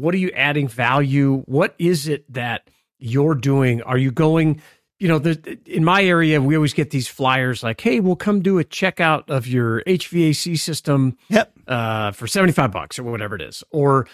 What 0.00 0.14
are 0.14 0.18
you 0.18 0.30
adding 0.34 0.68
value? 0.68 1.42
What 1.46 1.74
is 1.78 2.08
it 2.08 2.30
that 2.32 2.68
you're 2.98 3.34
doing? 3.34 3.82
Are 3.82 3.98
you 3.98 4.10
going? 4.10 4.62
You 4.98 5.06
know, 5.06 5.20
the, 5.20 5.58
in 5.64 5.84
my 5.84 6.02
area, 6.02 6.40
we 6.40 6.56
always 6.56 6.74
get 6.74 6.90
these 6.90 7.06
flyers 7.06 7.62
like, 7.62 7.80
"Hey, 7.80 8.00
we'll 8.00 8.16
come 8.16 8.40
do 8.40 8.58
a 8.58 8.64
checkout 8.64 9.28
of 9.28 9.46
your 9.46 9.82
HVAC 9.82 10.58
system 10.58 11.16
yep. 11.28 11.52
uh, 11.68 12.10
for 12.12 12.26
seventy 12.26 12.52
five 12.52 12.72
bucks 12.72 12.98
or 12.98 13.04
whatever 13.04 13.36
it 13.36 13.42
is," 13.42 13.62
or 13.70 14.08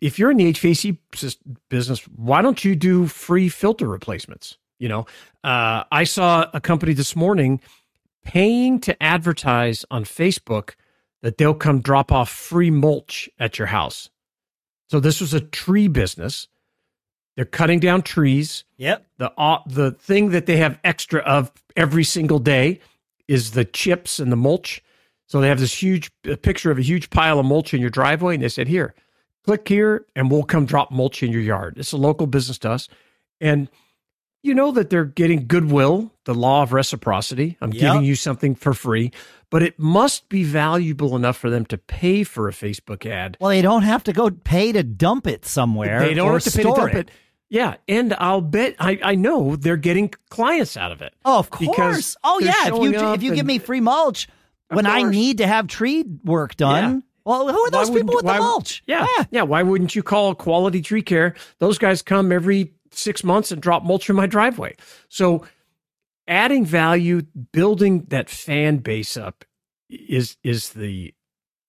if 0.00 0.18
you're 0.18 0.30
in 0.30 0.36
the 0.36 0.52
HVAC 0.52 0.98
business, 1.68 2.00
why 2.08 2.42
don't 2.42 2.64
you 2.64 2.74
do 2.74 3.06
free 3.06 3.48
filter 3.48 3.86
replacements? 3.86 4.58
You 4.78 4.88
know, 4.88 5.06
uh, 5.44 5.84
I 5.90 6.04
saw 6.04 6.46
a 6.52 6.60
company 6.60 6.92
this 6.92 7.16
morning 7.16 7.60
paying 8.24 8.80
to 8.80 9.02
advertise 9.02 9.84
on 9.90 10.04
Facebook 10.04 10.74
that 11.22 11.38
they'll 11.38 11.54
come 11.54 11.80
drop 11.80 12.12
off 12.12 12.28
free 12.28 12.70
mulch 12.70 13.28
at 13.38 13.58
your 13.58 13.66
house. 13.66 14.10
So 14.88 15.00
this 15.00 15.20
was 15.20 15.34
a 15.34 15.40
tree 15.40 15.88
business. 15.88 16.48
They're 17.36 17.44
cutting 17.44 17.78
down 17.78 18.02
trees. 18.02 18.64
Yep. 18.78 19.06
The 19.18 19.32
uh, 19.38 19.60
the 19.66 19.92
thing 19.92 20.30
that 20.30 20.46
they 20.46 20.56
have 20.56 20.78
extra 20.82 21.20
of 21.20 21.52
every 21.76 22.04
single 22.04 22.40
day 22.40 22.80
is 23.28 23.52
the 23.52 23.64
chips 23.64 24.18
and 24.18 24.32
the 24.32 24.36
mulch. 24.36 24.82
So 25.26 25.40
they 25.40 25.48
have 25.48 25.60
this 25.60 25.82
huge 25.82 26.10
picture 26.42 26.70
of 26.70 26.78
a 26.78 26.82
huge 26.82 27.10
pile 27.10 27.38
of 27.38 27.46
mulch 27.46 27.74
in 27.74 27.80
your 27.80 27.90
driveway, 27.90 28.34
and 28.34 28.42
they 28.42 28.48
said, 28.48 28.66
"Here, 28.66 28.94
click 29.48 29.66
here 29.66 30.04
and 30.14 30.30
we'll 30.30 30.42
come 30.42 30.66
drop 30.66 30.90
mulch 30.90 31.22
in 31.22 31.32
your 31.32 31.40
yard. 31.40 31.78
It's 31.78 31.92
a 31.92 31.96
local 31.96 32.26
business 32.26 32.58
to 32.58 32.70
us. 32.70 32.86
And 33.40 33.70
you 34.42 34.54
know 34.54 34.70
that 34.72 34.90
they're 34.90 35.04
getting 35.04 35.46
goodwill, 35.46 36.12
the 36.24 36.34
law 36.34 36.62
of 36.62 36.72
reciprocity. 36.72 37.56
I'm 37.60 37.72
Yep. 37.72 37.80
giving 37.80 38.04
you 38.04 38.14
something 38.14 38.54
for 38.54 38.72
free, 38.74 39.10
but 39.50 39.62
it 39.62 39.78
must 39.78 40.28
be 40.28 40.44
valuable 40.44 41.16
enough 41.16 41.36
for 41.36 41.50
them 41.50 41.64
to 41.66 41.78
pay 41.78 42.22
for 42.24 42.48
a 42.48 42.52
Facebook 42.52 43.04
ad. 43.04 43.36
Well, 43.40 43.50
they 43.50 43.62
don't 43.62 43.82
have 43.82 44.04
to 44.04 44.12
go 44.12 44.30
pay 44.30 44.72
to 44.72 44.82
dump 44.82 45.26
it 45.26 45.44
somewhere. 45.44 46.00
They 46.00 46.14
don't 46.14 46.32
have 46.32 46.44
to 46.44 46.50
pay 46.50 46.62
to 46.62 46.72
dump 46.74 46.94
it. 46.94 47.10
Yeah, 47.50 47.76
and 47.88 48.14
I'll 48.18 48.42
bet 48.42 48.76
I, 48.78 48.98
I 49.02 49.14
know 49.14 49.56
they're 49.56 49.78
getting 49.78 50.12
clients 50.28 50.76
out 50.76 50.92
of 50.92 51.00
it. 51.00 51.14
Oh, 51.24 51.38
of 51.38 51.50
Because 51.50 51.74
course. 51.76 52.16
Oh, 52.22 52.40
yeah. 52.40 52.68
If 52.68 52.74
you 52.82 52.94
if 53.14 53.22
you 53.22 53.34
give 53.34 53.46
me 53.46 53.58
free 53.58 53.80
mulch 53.80 54.28
when 54.70 54.84
I 54.86 55.02
need 55.02 55.38
to 55.38 55.46
have 55.46 55.66
tree 55.66 56.04
work 56.24 56.56
done, 56.56 56.94
Yeah. 56.96 57.00
well, 57.24 57.48
who 57.48 57.58
are 57.58 57.62
Why 57.62 57.68
those 57.70 57.88
people 57.88 58.14
with 58.16 58.26
the 58.26 58.32
why- 58.32 58.38
mulch? 58.38 58.82
Yeah, 58.86 59.06
yeah. 59.30 59.42
Why 59.42 59.62
wouldn't 59.62 59.94
you 59.96 60.02
call 60.02 60.34
Quality 60.34 60.82
Tree 60.82 61.00
Care? 61.00 61.34
Those 61.58 61.78
guys 61.78 62.02
come 62.02 62.32
every 62.32 62.74
six 62.98 63.22
months 63.24 63.50
and 63.52 63.62
drop 63.62 63.84
mulch 63.84 64.10
in 64.10 64.16
my 64.16 64.26
driveway. 64.26 64.74
So, 65.08 65.46
adding 66.26 66.64
value, 66.64 67.22
building 67.52 68.04
that 68.08 68.28
fan 68.28 68.78
base 68.78 69.16
up 69.16 69.44
is 69.88 70.36
is 70.42 70.70
the 70.70 71.14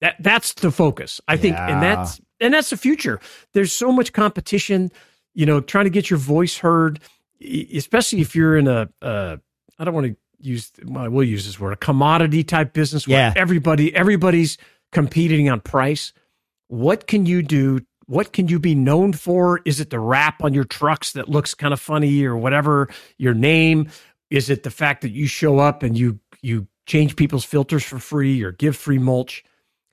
that 0.01 0.15
that's 0.19 0.53
the 0.53 0.71
focus. 0.71 1.21
I 1.27 1.37
think, 1.37 1.57
and 1.57 1.81
that's 1.81 2.19
and 2.39 2.53
that's 2.53 2.69
the 2.69 2.77
future. 2.77 3.19
There's 3.53 3.71
so 3.71 3.91
much 3.91 4.13
competition. 4.13 4.91
You 5.33 5.45
know, 5.45 5.61
trying 5.61 5.85
to 5.85 5.89
get 5.91 6.09
your 6.09 6.19
voice 6.19 6.57
heard, 6.57 6.99
especially 7.41 8.21
if 8.21 8.35
you're 8.35 8.57
in 8.57 8.67
a. 8.67 8.89
Uh, 9.01 9.37
I 9.77 9.85
don't 9.85 9.93
want 9.93 10.07
to 10.07 10.15
use. 10.41 10.71
Well, 10.83 11.03
I 11.03 11.07
will 11.07 11.23
use 11.23 11.45
this 11.45 11.59
word. 11.59 11.73
A 11.73 11.77
commodity 11.77 12.43
type 12.43 12.73
business 12.73 13.07
where 13.07 13.17
Yeah. 13.17 13.33
everybody 13.35 13.95
everybody's 13.95 14.57
competing 14.91 15.49
on 15.49 15.61
price. 15.61 16.13
What 16.67 17.07
can 17.07 17.25
you 17.25 17.41
do? 17.41 17.81
What 18.09 18.33
can 18.33 18.47
you 18.47 18.57
be 18.57 18.73
known 18.73 19.13
for? 19.13 19.61
Is 19.65 19.79
it 19.79 19.91
the 19.91 19.99
wrap 19.99 20.43
on 20.43 20.51
your 20.51 20.63
trucks 20.63 21.11
that 21.11 21.29
looks 21.29 21.53
kind 21.53 21.73
of 21.73 21.79
funny 21.79 22.25
or 22.25 22.35
whatever? 22.35 22.89
Your 23.19 23.35
name? 23.35 23.91
Is 24.31 24.49
it 24.49 24.63
the 24.63 24.71
fact 24.71 25.03
that 25.03 25.11
you 25.11 25.27
show 25.27 25.59
up 25.59 25.83
and 25.83 25.95
you 25.95 26.19
you 26.41 26.67
change 26.87 27.15
people's 27.15 27.45
filters 27.45 27.83
for 27.83 27.99
free 27.99 28.41
or 28.41 28.51
give 28.51 28.75
free 28.75 28.97
mulch? 28.97 29.43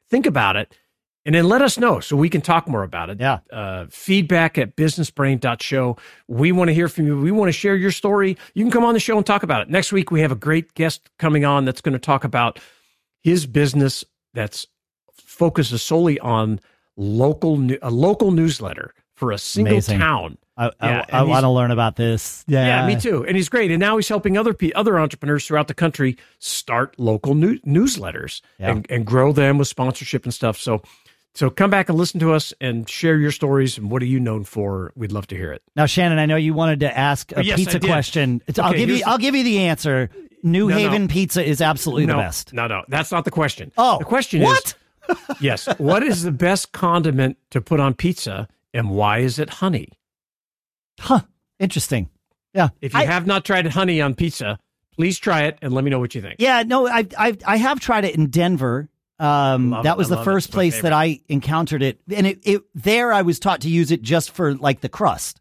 Think 0.09 0.25
about 0.25 0.57
it 0.57 0.75
and 1.27 1.35
then 1.35 1.47
let 1.47 1.61
us 1.61 1.77
know 1.77 2.01
so 2.01 2.17
we 2.17 2.31
can 2.31 2.41
talk 2.41 2.67
more 2.67 2.85
about 2.85 3.11
it. 3.11 3.21
Yeah. 3.21 3.41
Uh, 3.53 3.85
feedback 3.91 4.57
at 4.57 4.77
businessbrain.show. 4.77 5.99
We 6.27 6.53
want 6.53 6.69
to 6.69 6.75
hear 6.75 6.89
from 6.89 7.07
you. 7.07 7.21
We 7.21 7.33
want 7.33 7.49
to 7.49 7.53
share 7.53 7.77
your 7.77 7.91
story. 7.91 8.39
You 8.55 8.65
can 8.65 8.71
come 8.71 8.85
on 8.85 8.95
the 8.95 9.01
show 9.01 9.19
and 9.19 9.27
talk 9.27 9.43
about 9.43 9.61
it. 9.61 9.69
Next 9.69 9.93
week, 9.93 10.11
we 10.11 10.23
have 10.23 10.33
a 10.33 10.37
great 10.37 10.73
guest 10.73 11.11
coming 11.19 11.45
on 11.45 11.67
that's 11.67 11.83
going 11.83 11.93
to 11.93 11.99
talk 11.99 12.25
about 12.25 12.61
his 13.23 13.45
business 13.45 14.05
that's 14.33 14.69
focuses 15.13 15.83
solely 15.83 16.19
on 16.21 16.61
local 16.97 17.57
new, 17.59 17.79
a 17.83 17.91
local 17.91 18.31
newsletter 18.31 18.95
for 19.15 19.33
a 19.33 19.39
single 19.39 19.75
Amazing. 19.75 19.99
town. 19.99 20.39
I, 20.59 20.71
Yeah, 20.83 21.05
I, 21.13 21.19
I 21.19 21.23
want 21.23 21.45
to 21.45 21.51
learn 21.51 21.71
about 21.71 21.97
this. 21.97 22.45
Yeah. 22.47 22.67
Yeah, 22.67 22.87
me 22.87 22.99
too. 23.01 23.25
And 23.27 23.37
he's 23.37 23.49
great. 23.49 23.71
And 23.71 23.79
now 23.81 23.97
he's 23.97 24.09
helping 24.09 24.37
other 24.39 24.55
pe- 24.55 24.73
other 24.73 24.99
entrepreneurs 24.99 25.47
throughout 25.47 25.69
the 25.69 25.75
country 25.75 26.17
start 26.39 26.99
local 26.99 27.35
new- 27.35 27.59
newsletters 27.61 28.41
Yeah. 28.59 28.71
and, 28.71 28.87
and 28.91 29.05
grow 29.07 29.33
them 29.33 29.59
with 29.59 29.69
sponsorship 29.69 30.25
and 30.25 30.33
stuff. 30.33 30.59
So, 30.59 30.83
so 31.35 31.51
come 31.51 31.69
back 31.71 31.91
and 31.91 31.99
listen 31.99 32.21
to 32.21 32.33
us 32.33 32.55
and 32.61 32.89
share 32.89 33.19
your 33.19 33.31
stories 33.33 33.77
and 33.77 33.91
what 33.91 34.01
are 34.03 34.07
you 34.07 34.19
known 34.21 34.45
for? 34.45 34.93
We'd 34.97 35.13
love 35.13 35.27
to 35.29 35.37
hear 35.37 35.53
it. 35.53 35.63
Now, 35.77 35.85
Shannon, 35.87 36.19
I 36.19 36.25
know 36.25 36.37
you 36.37 36.55
wanted 36.55 36.81
to 36.81 36.97
ask 36.99 37.33
a 37.33 37.39
Oh, 37.39 37.43
yes, 37.43 37.59
pizza 37.59 37.79
question. 37.81 38.43
It's- 38.47 38.59
I'll 38.63 38.73
give 38.73 38.89
you. 38.89 38.97
here's- 38.97 39.09
I'll 39.11 39.19
give 39.19 39.35
you 39.35 39.45
the 39.45 39.59
answer. 39.61 40.09
New 40.43 40.69
No, 40.69 40.75
no. 40.75 40.81
Haven 40.81 41.09
Pizza 41.09 41.45
is 41.45 41.61
absolutely 41.61 42.07
no, 42.07 42.17
the 42.17 42.23
best. 42.23 42.53
no, 42.53 42.67
no, 42.67 42.85
that's 42.89 43.11
not 43.11 43.25
the 43.25 43.31
question. 43.31 43.73
Oh, 43.77 43.99
the 43.99 44.05
question 44.05 44.43
what? 44.43 44.65
is, 44.65 44.75
yes, 45.41 45.67
what 45.79 46.03
is 46.03 46.23
the 46.23 46.33
best 46.33 46.73
condiment 46.73 47.37
to 47.51 47.61
put 47.61 47.81
on 47.81 47.95
pizza 47.95 48.49
and 48.75 48.91
why 48.91 49.19
is 49.19 49.39
it 49.39 49.51
honey? 49.51 49.89
Huh. 51.01 51.21
Interesting. 51.59 52.09
Yeah. 52.55 52.69
If 52.81 52.95
you 52.95 53.01
I- 53.01 53.05
have 53.07 53.27
not 53.27 53.45
tried 53.45 53.67
honey 53.67 54.01
on 54.01 54.15
pizza, 54.15 54.59
please 54.95 55.19
try 55.19 55.45
it 55.45 55.59
and 55.63 55.73
let 55.73 55.85
me 55.85 55.91
know 55.91 55.99
what 55.99 56.15
you 56.15 56.23
think. 56.23 56.37
Yeah, 56.39 56.63
no, 56.67 56.87
I 56.89 57.07
I 57.19 57.37
I 57.47 57.57
have 57.57 57.81
tried 57.81 58.05
it 58.05 58.15
in 58.15 58.31
Denver. 58.31 58.89
Um, 59.19 59.71
that 59.71 59.87
it. 59.93 59.97
was 59.97 60.13
I 60.13 60.17
the 60.17 60.25
first 60.25 60.53
place 60.53 60.83
that 60.83 60.93
I 60.93 61.21
encountered 61.31 61.83
it, 61.83 62.01
and 62.15 62.27
it, 62.27 62.39
it 62.45 62.63
there 62.75 63.15
I 63.15 63.23
was 63.23 63.39
taught 63.39 63.63
to 63.63 63.71
use 63.71 63.91
it 63.91 64.03
just 64.03 64.31
for 64.33 64.55
like 64.55 64.83
the 64.83 64.91
crust. 64.91 65.41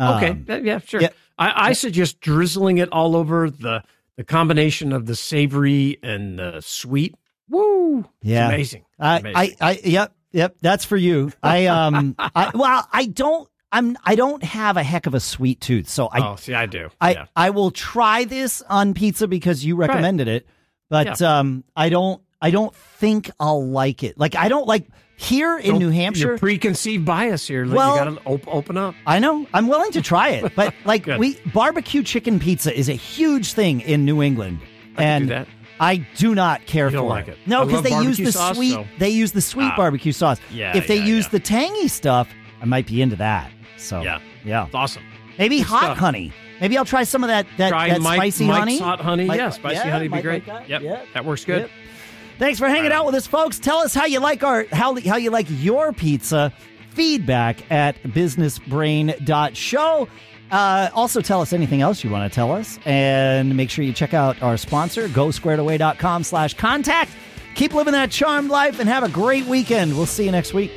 Okay. 0.00 0.30
Um, 0.30 0.46
Uh, 0.48 0.56
yeah, 0.56 0.78
sure. 0.80 1.00
yeah. 1.00 1.10
I, 1.38 1.68
I 1.68 1.72
suggest 1.74 2.18
drizzling 2.20 2.78
it 2.78 2.88
all 2.90 3.14
over 3.14 3.48
the 3.48 3.84
the 4.16 4.24
combination 4.24 4.92
of 4.92 5.06
the 5.06 5.14
savory 5.14 5.98
and 6.02 6.38
the 6.38 6.60
sweet. 6.60 7.14
Woo! 7.52 8.04
Yeah. 8.22 8.46
It's 8.48 8.54
amazing. 8.54 8.84
I, 8.98 9.18
Amazing. 9.18 9.56
I, 9.60 9.70
I, 9.70 9.80
yep, 9.84 10.14
yep. 10.32 10.56
That's 10.60 10.84
for 10.84 10.96
you. 10.96 11.32
I, 11.42 11.66
um, 11.66 12.14
I, 12.18 12.50
well, 12.54 12.88
I 12.92 13.06
don't, 13.06 13.48
I'm, 13.70 13.96
I 14.04 14.14
don't 14.16 14.42
have 14.42 14.76
a 14.76 14.82
heck 14.82 15.06
of 15.06 15.14
a 15.14 15.20
sweet 15.20 15.60
tooth, 15.60 15.88
so 15.88 16.06
I, 16.08 16.26
oh, 16.32 16.36
see, 16.36 16.54
I 16.54 16.66
do. 16.66 16.90
I, 17.00 17.12
yeah. 17.12 17.26
I 17.36 17.50
will 17.50 17.70
try 17.70 18.24
this 18.24 18.62
on 18.62 18.94
pizza 18.94 19.28
because 19.28 19.64
you 19.64 19.76
recommended 19.76 20.28
it, 20.28 20.46
but 20.88 21.20
um, 21.22 21.62
I 21.76 21.88
don't, 21.88 22.22
I 22.40 22.50
don't 22.50 22.74
think 22.74 23.30
I'll 23.38 23.64
like 23.66 24.02
it. 24.02 24.18
Like 24.18 24.34
I 24.34 24.48
don't 24.48 24.66
like 24.66 24.88
here 25.16 25.56
in 25.58 25.70
Don't- 25.72 25.78
New 25.78 25.84
Your 25.86 25.94
Hampshire. 25.94 26.38
preconceived 26.38 27.04
bias 27.04 27.46
here. 27.46 27.64
Like, 27.64 27.76
Well- 27.76 27.96
you 28.10 28.16
got 28.16 28.22
to 28.24 28.28
op- 28.28 28.48
open 28.48 28.76
up. 28.76 28.94
I 29.06 29.20
know. 29.20 29.46
I'm 29.54 29.68
willing 29.68 29.92
to 29.92 30.02
try 30.02 30.30
it, 30.30 30.52
but 30.56 30.74
like 30.84 31.06
we 31.06 31.38
barbecue 31.54 32.02
chicken 32.02 32.40
pizza 32.40 32.76
is 32.76 32.88
a 32.88 32.94
huge 32.94 33.52
thing 33.52 33.80
in 33.82 34.04
New 34.04 34.22
England, 34.22 34.58
I 34.96 35.02
and 35.04 35.28
can 35.28 35.44
do 35.44 35.50
that. 35.50 35.61
I 35.82 35.96
do 36.16 36.34
not 36.34 36.64
care 36.66 36.88
You 36.90 36.98
for 36.98 37.04
like 37.04 37.28
it. 37.28 37.38
No, 37.44 37.66
because 37.66 37.82
they 37.82 37.90
use 38.02 38.16
the 38.16 38.32
sauce, 38.32 38.56
sweet. 38.56 38.78
They 38.98 39.10
use 39.10 39.32
the 39.32 39.40
sweet 39.40 39.70
Ah. 39.72 39.76
barbecue 39.76 40.12
sauce. 40.12 40.38
Yeah, 40.50 40.76
If 40.76 40.86
they 40.86 40.96
yeah, 40.98 41.04
use 41.04 41.24
yeah. 41.24 41.30
the 41.32 41.40
tangy 41.40 41.88
stuff, 41.88 42.28
I 42.60 42.64
might 42.66 42.86
be 42.86 43.02
into 43.02 43.16
that. 43.16 43.50
So 43.76 44.00
Yeah. 44.00 44.20
yeah. 44.44 44.66
It's 44.66 44.74
awesome. 44.74 45.02
Maybe 45.38 45.58
Good 45.58 45.66
hot 45.66 45.82
stuff. 45.82 45.98
honey. 45.98 46.32
Maybe 46.60 46.78
I'll 46.78 46.84
try 46.84 47.02
some 47.02 47.24
of 47.24 47.28
that 47.28 47.46
that, 47.56 47.70
that 47.70 48.00
Mike, 48.00 48.18
spicy 48.18 48.46
Mike's 48.46 48.58
honey. 48.60 48.78
hot 48.78 49.00
honey. 49.00 49.24
Mike- 49.24 49.38
yeah, 49.38 49.50
spicy 49.50 49.74
yeah, 49.76 49.90
honey 49.90 50.08
would 50.08 50.16
be 50.16 50.22
great. 50.22 50.46
like 50.46 50.58
that. 50.60 50.68
Yep. 50.68 50.82
Yeah. 50.82 51.00
That 51.14 51.24
works 51.24 51.44
good. 51.44 51.62
Yep. 51.62 51.70
Thanks 52.38 52.58
for 52.60 52.68
hanging 52.68 52.92
out 52.92 53.04
with 53.06 53.14
us, 53.16 53.26
folks. 53.26 53.58
Tell 53.58 53.78
us 53.78 53.92
how 53.94 54.04
you 54.06 54.20
like 54.20 54.44
our 54.44 54.66
how 54.72 54.94
how 55.00 55.16
you 55.16 55.30
like 55.30 55.46
your 55.48 55.92
pizza. 55.92 56.52
Feedback 56.90 57.70
at 57.72 58.00
businessbrain.show. 58.02 60.08
Uh, 60.52 60.90
also, 60.94 61.20
tell 61.22 61.40
us 61.40 61.52
anything 61.54 61.80
else 61.80 62.04
you 62.04 62.10
want 62.10 62.30
to 62.30 62.34
tell 62.34 62.52
us, 62.52 62.78
and 62.84 63.56
make 63.56 63.70
sure 63.70 63.84
you 63.84 63.92
check 63.92 64.12
out 64.12 64.40
our 64.42 64.58
sponsor, 64.58 65.08
GoSquaredAway.com/slash 65.08 66.54
contact. 66.54 67.10
Keep 67.54 67.74
living 67.74 67.92
that 67.94 68.10
charmed 68.10 68.50
life 68.50 68.78
and 68.78 68.88
have 68.88 69.02
a 69.02 69.08
great 69.08 69.46
weekend. 69.46 69.96
We'll 69.96 70.06
see 70.06 70.26
you 70.26 70.30
next 70.30 70.52
week. 70.52 70.70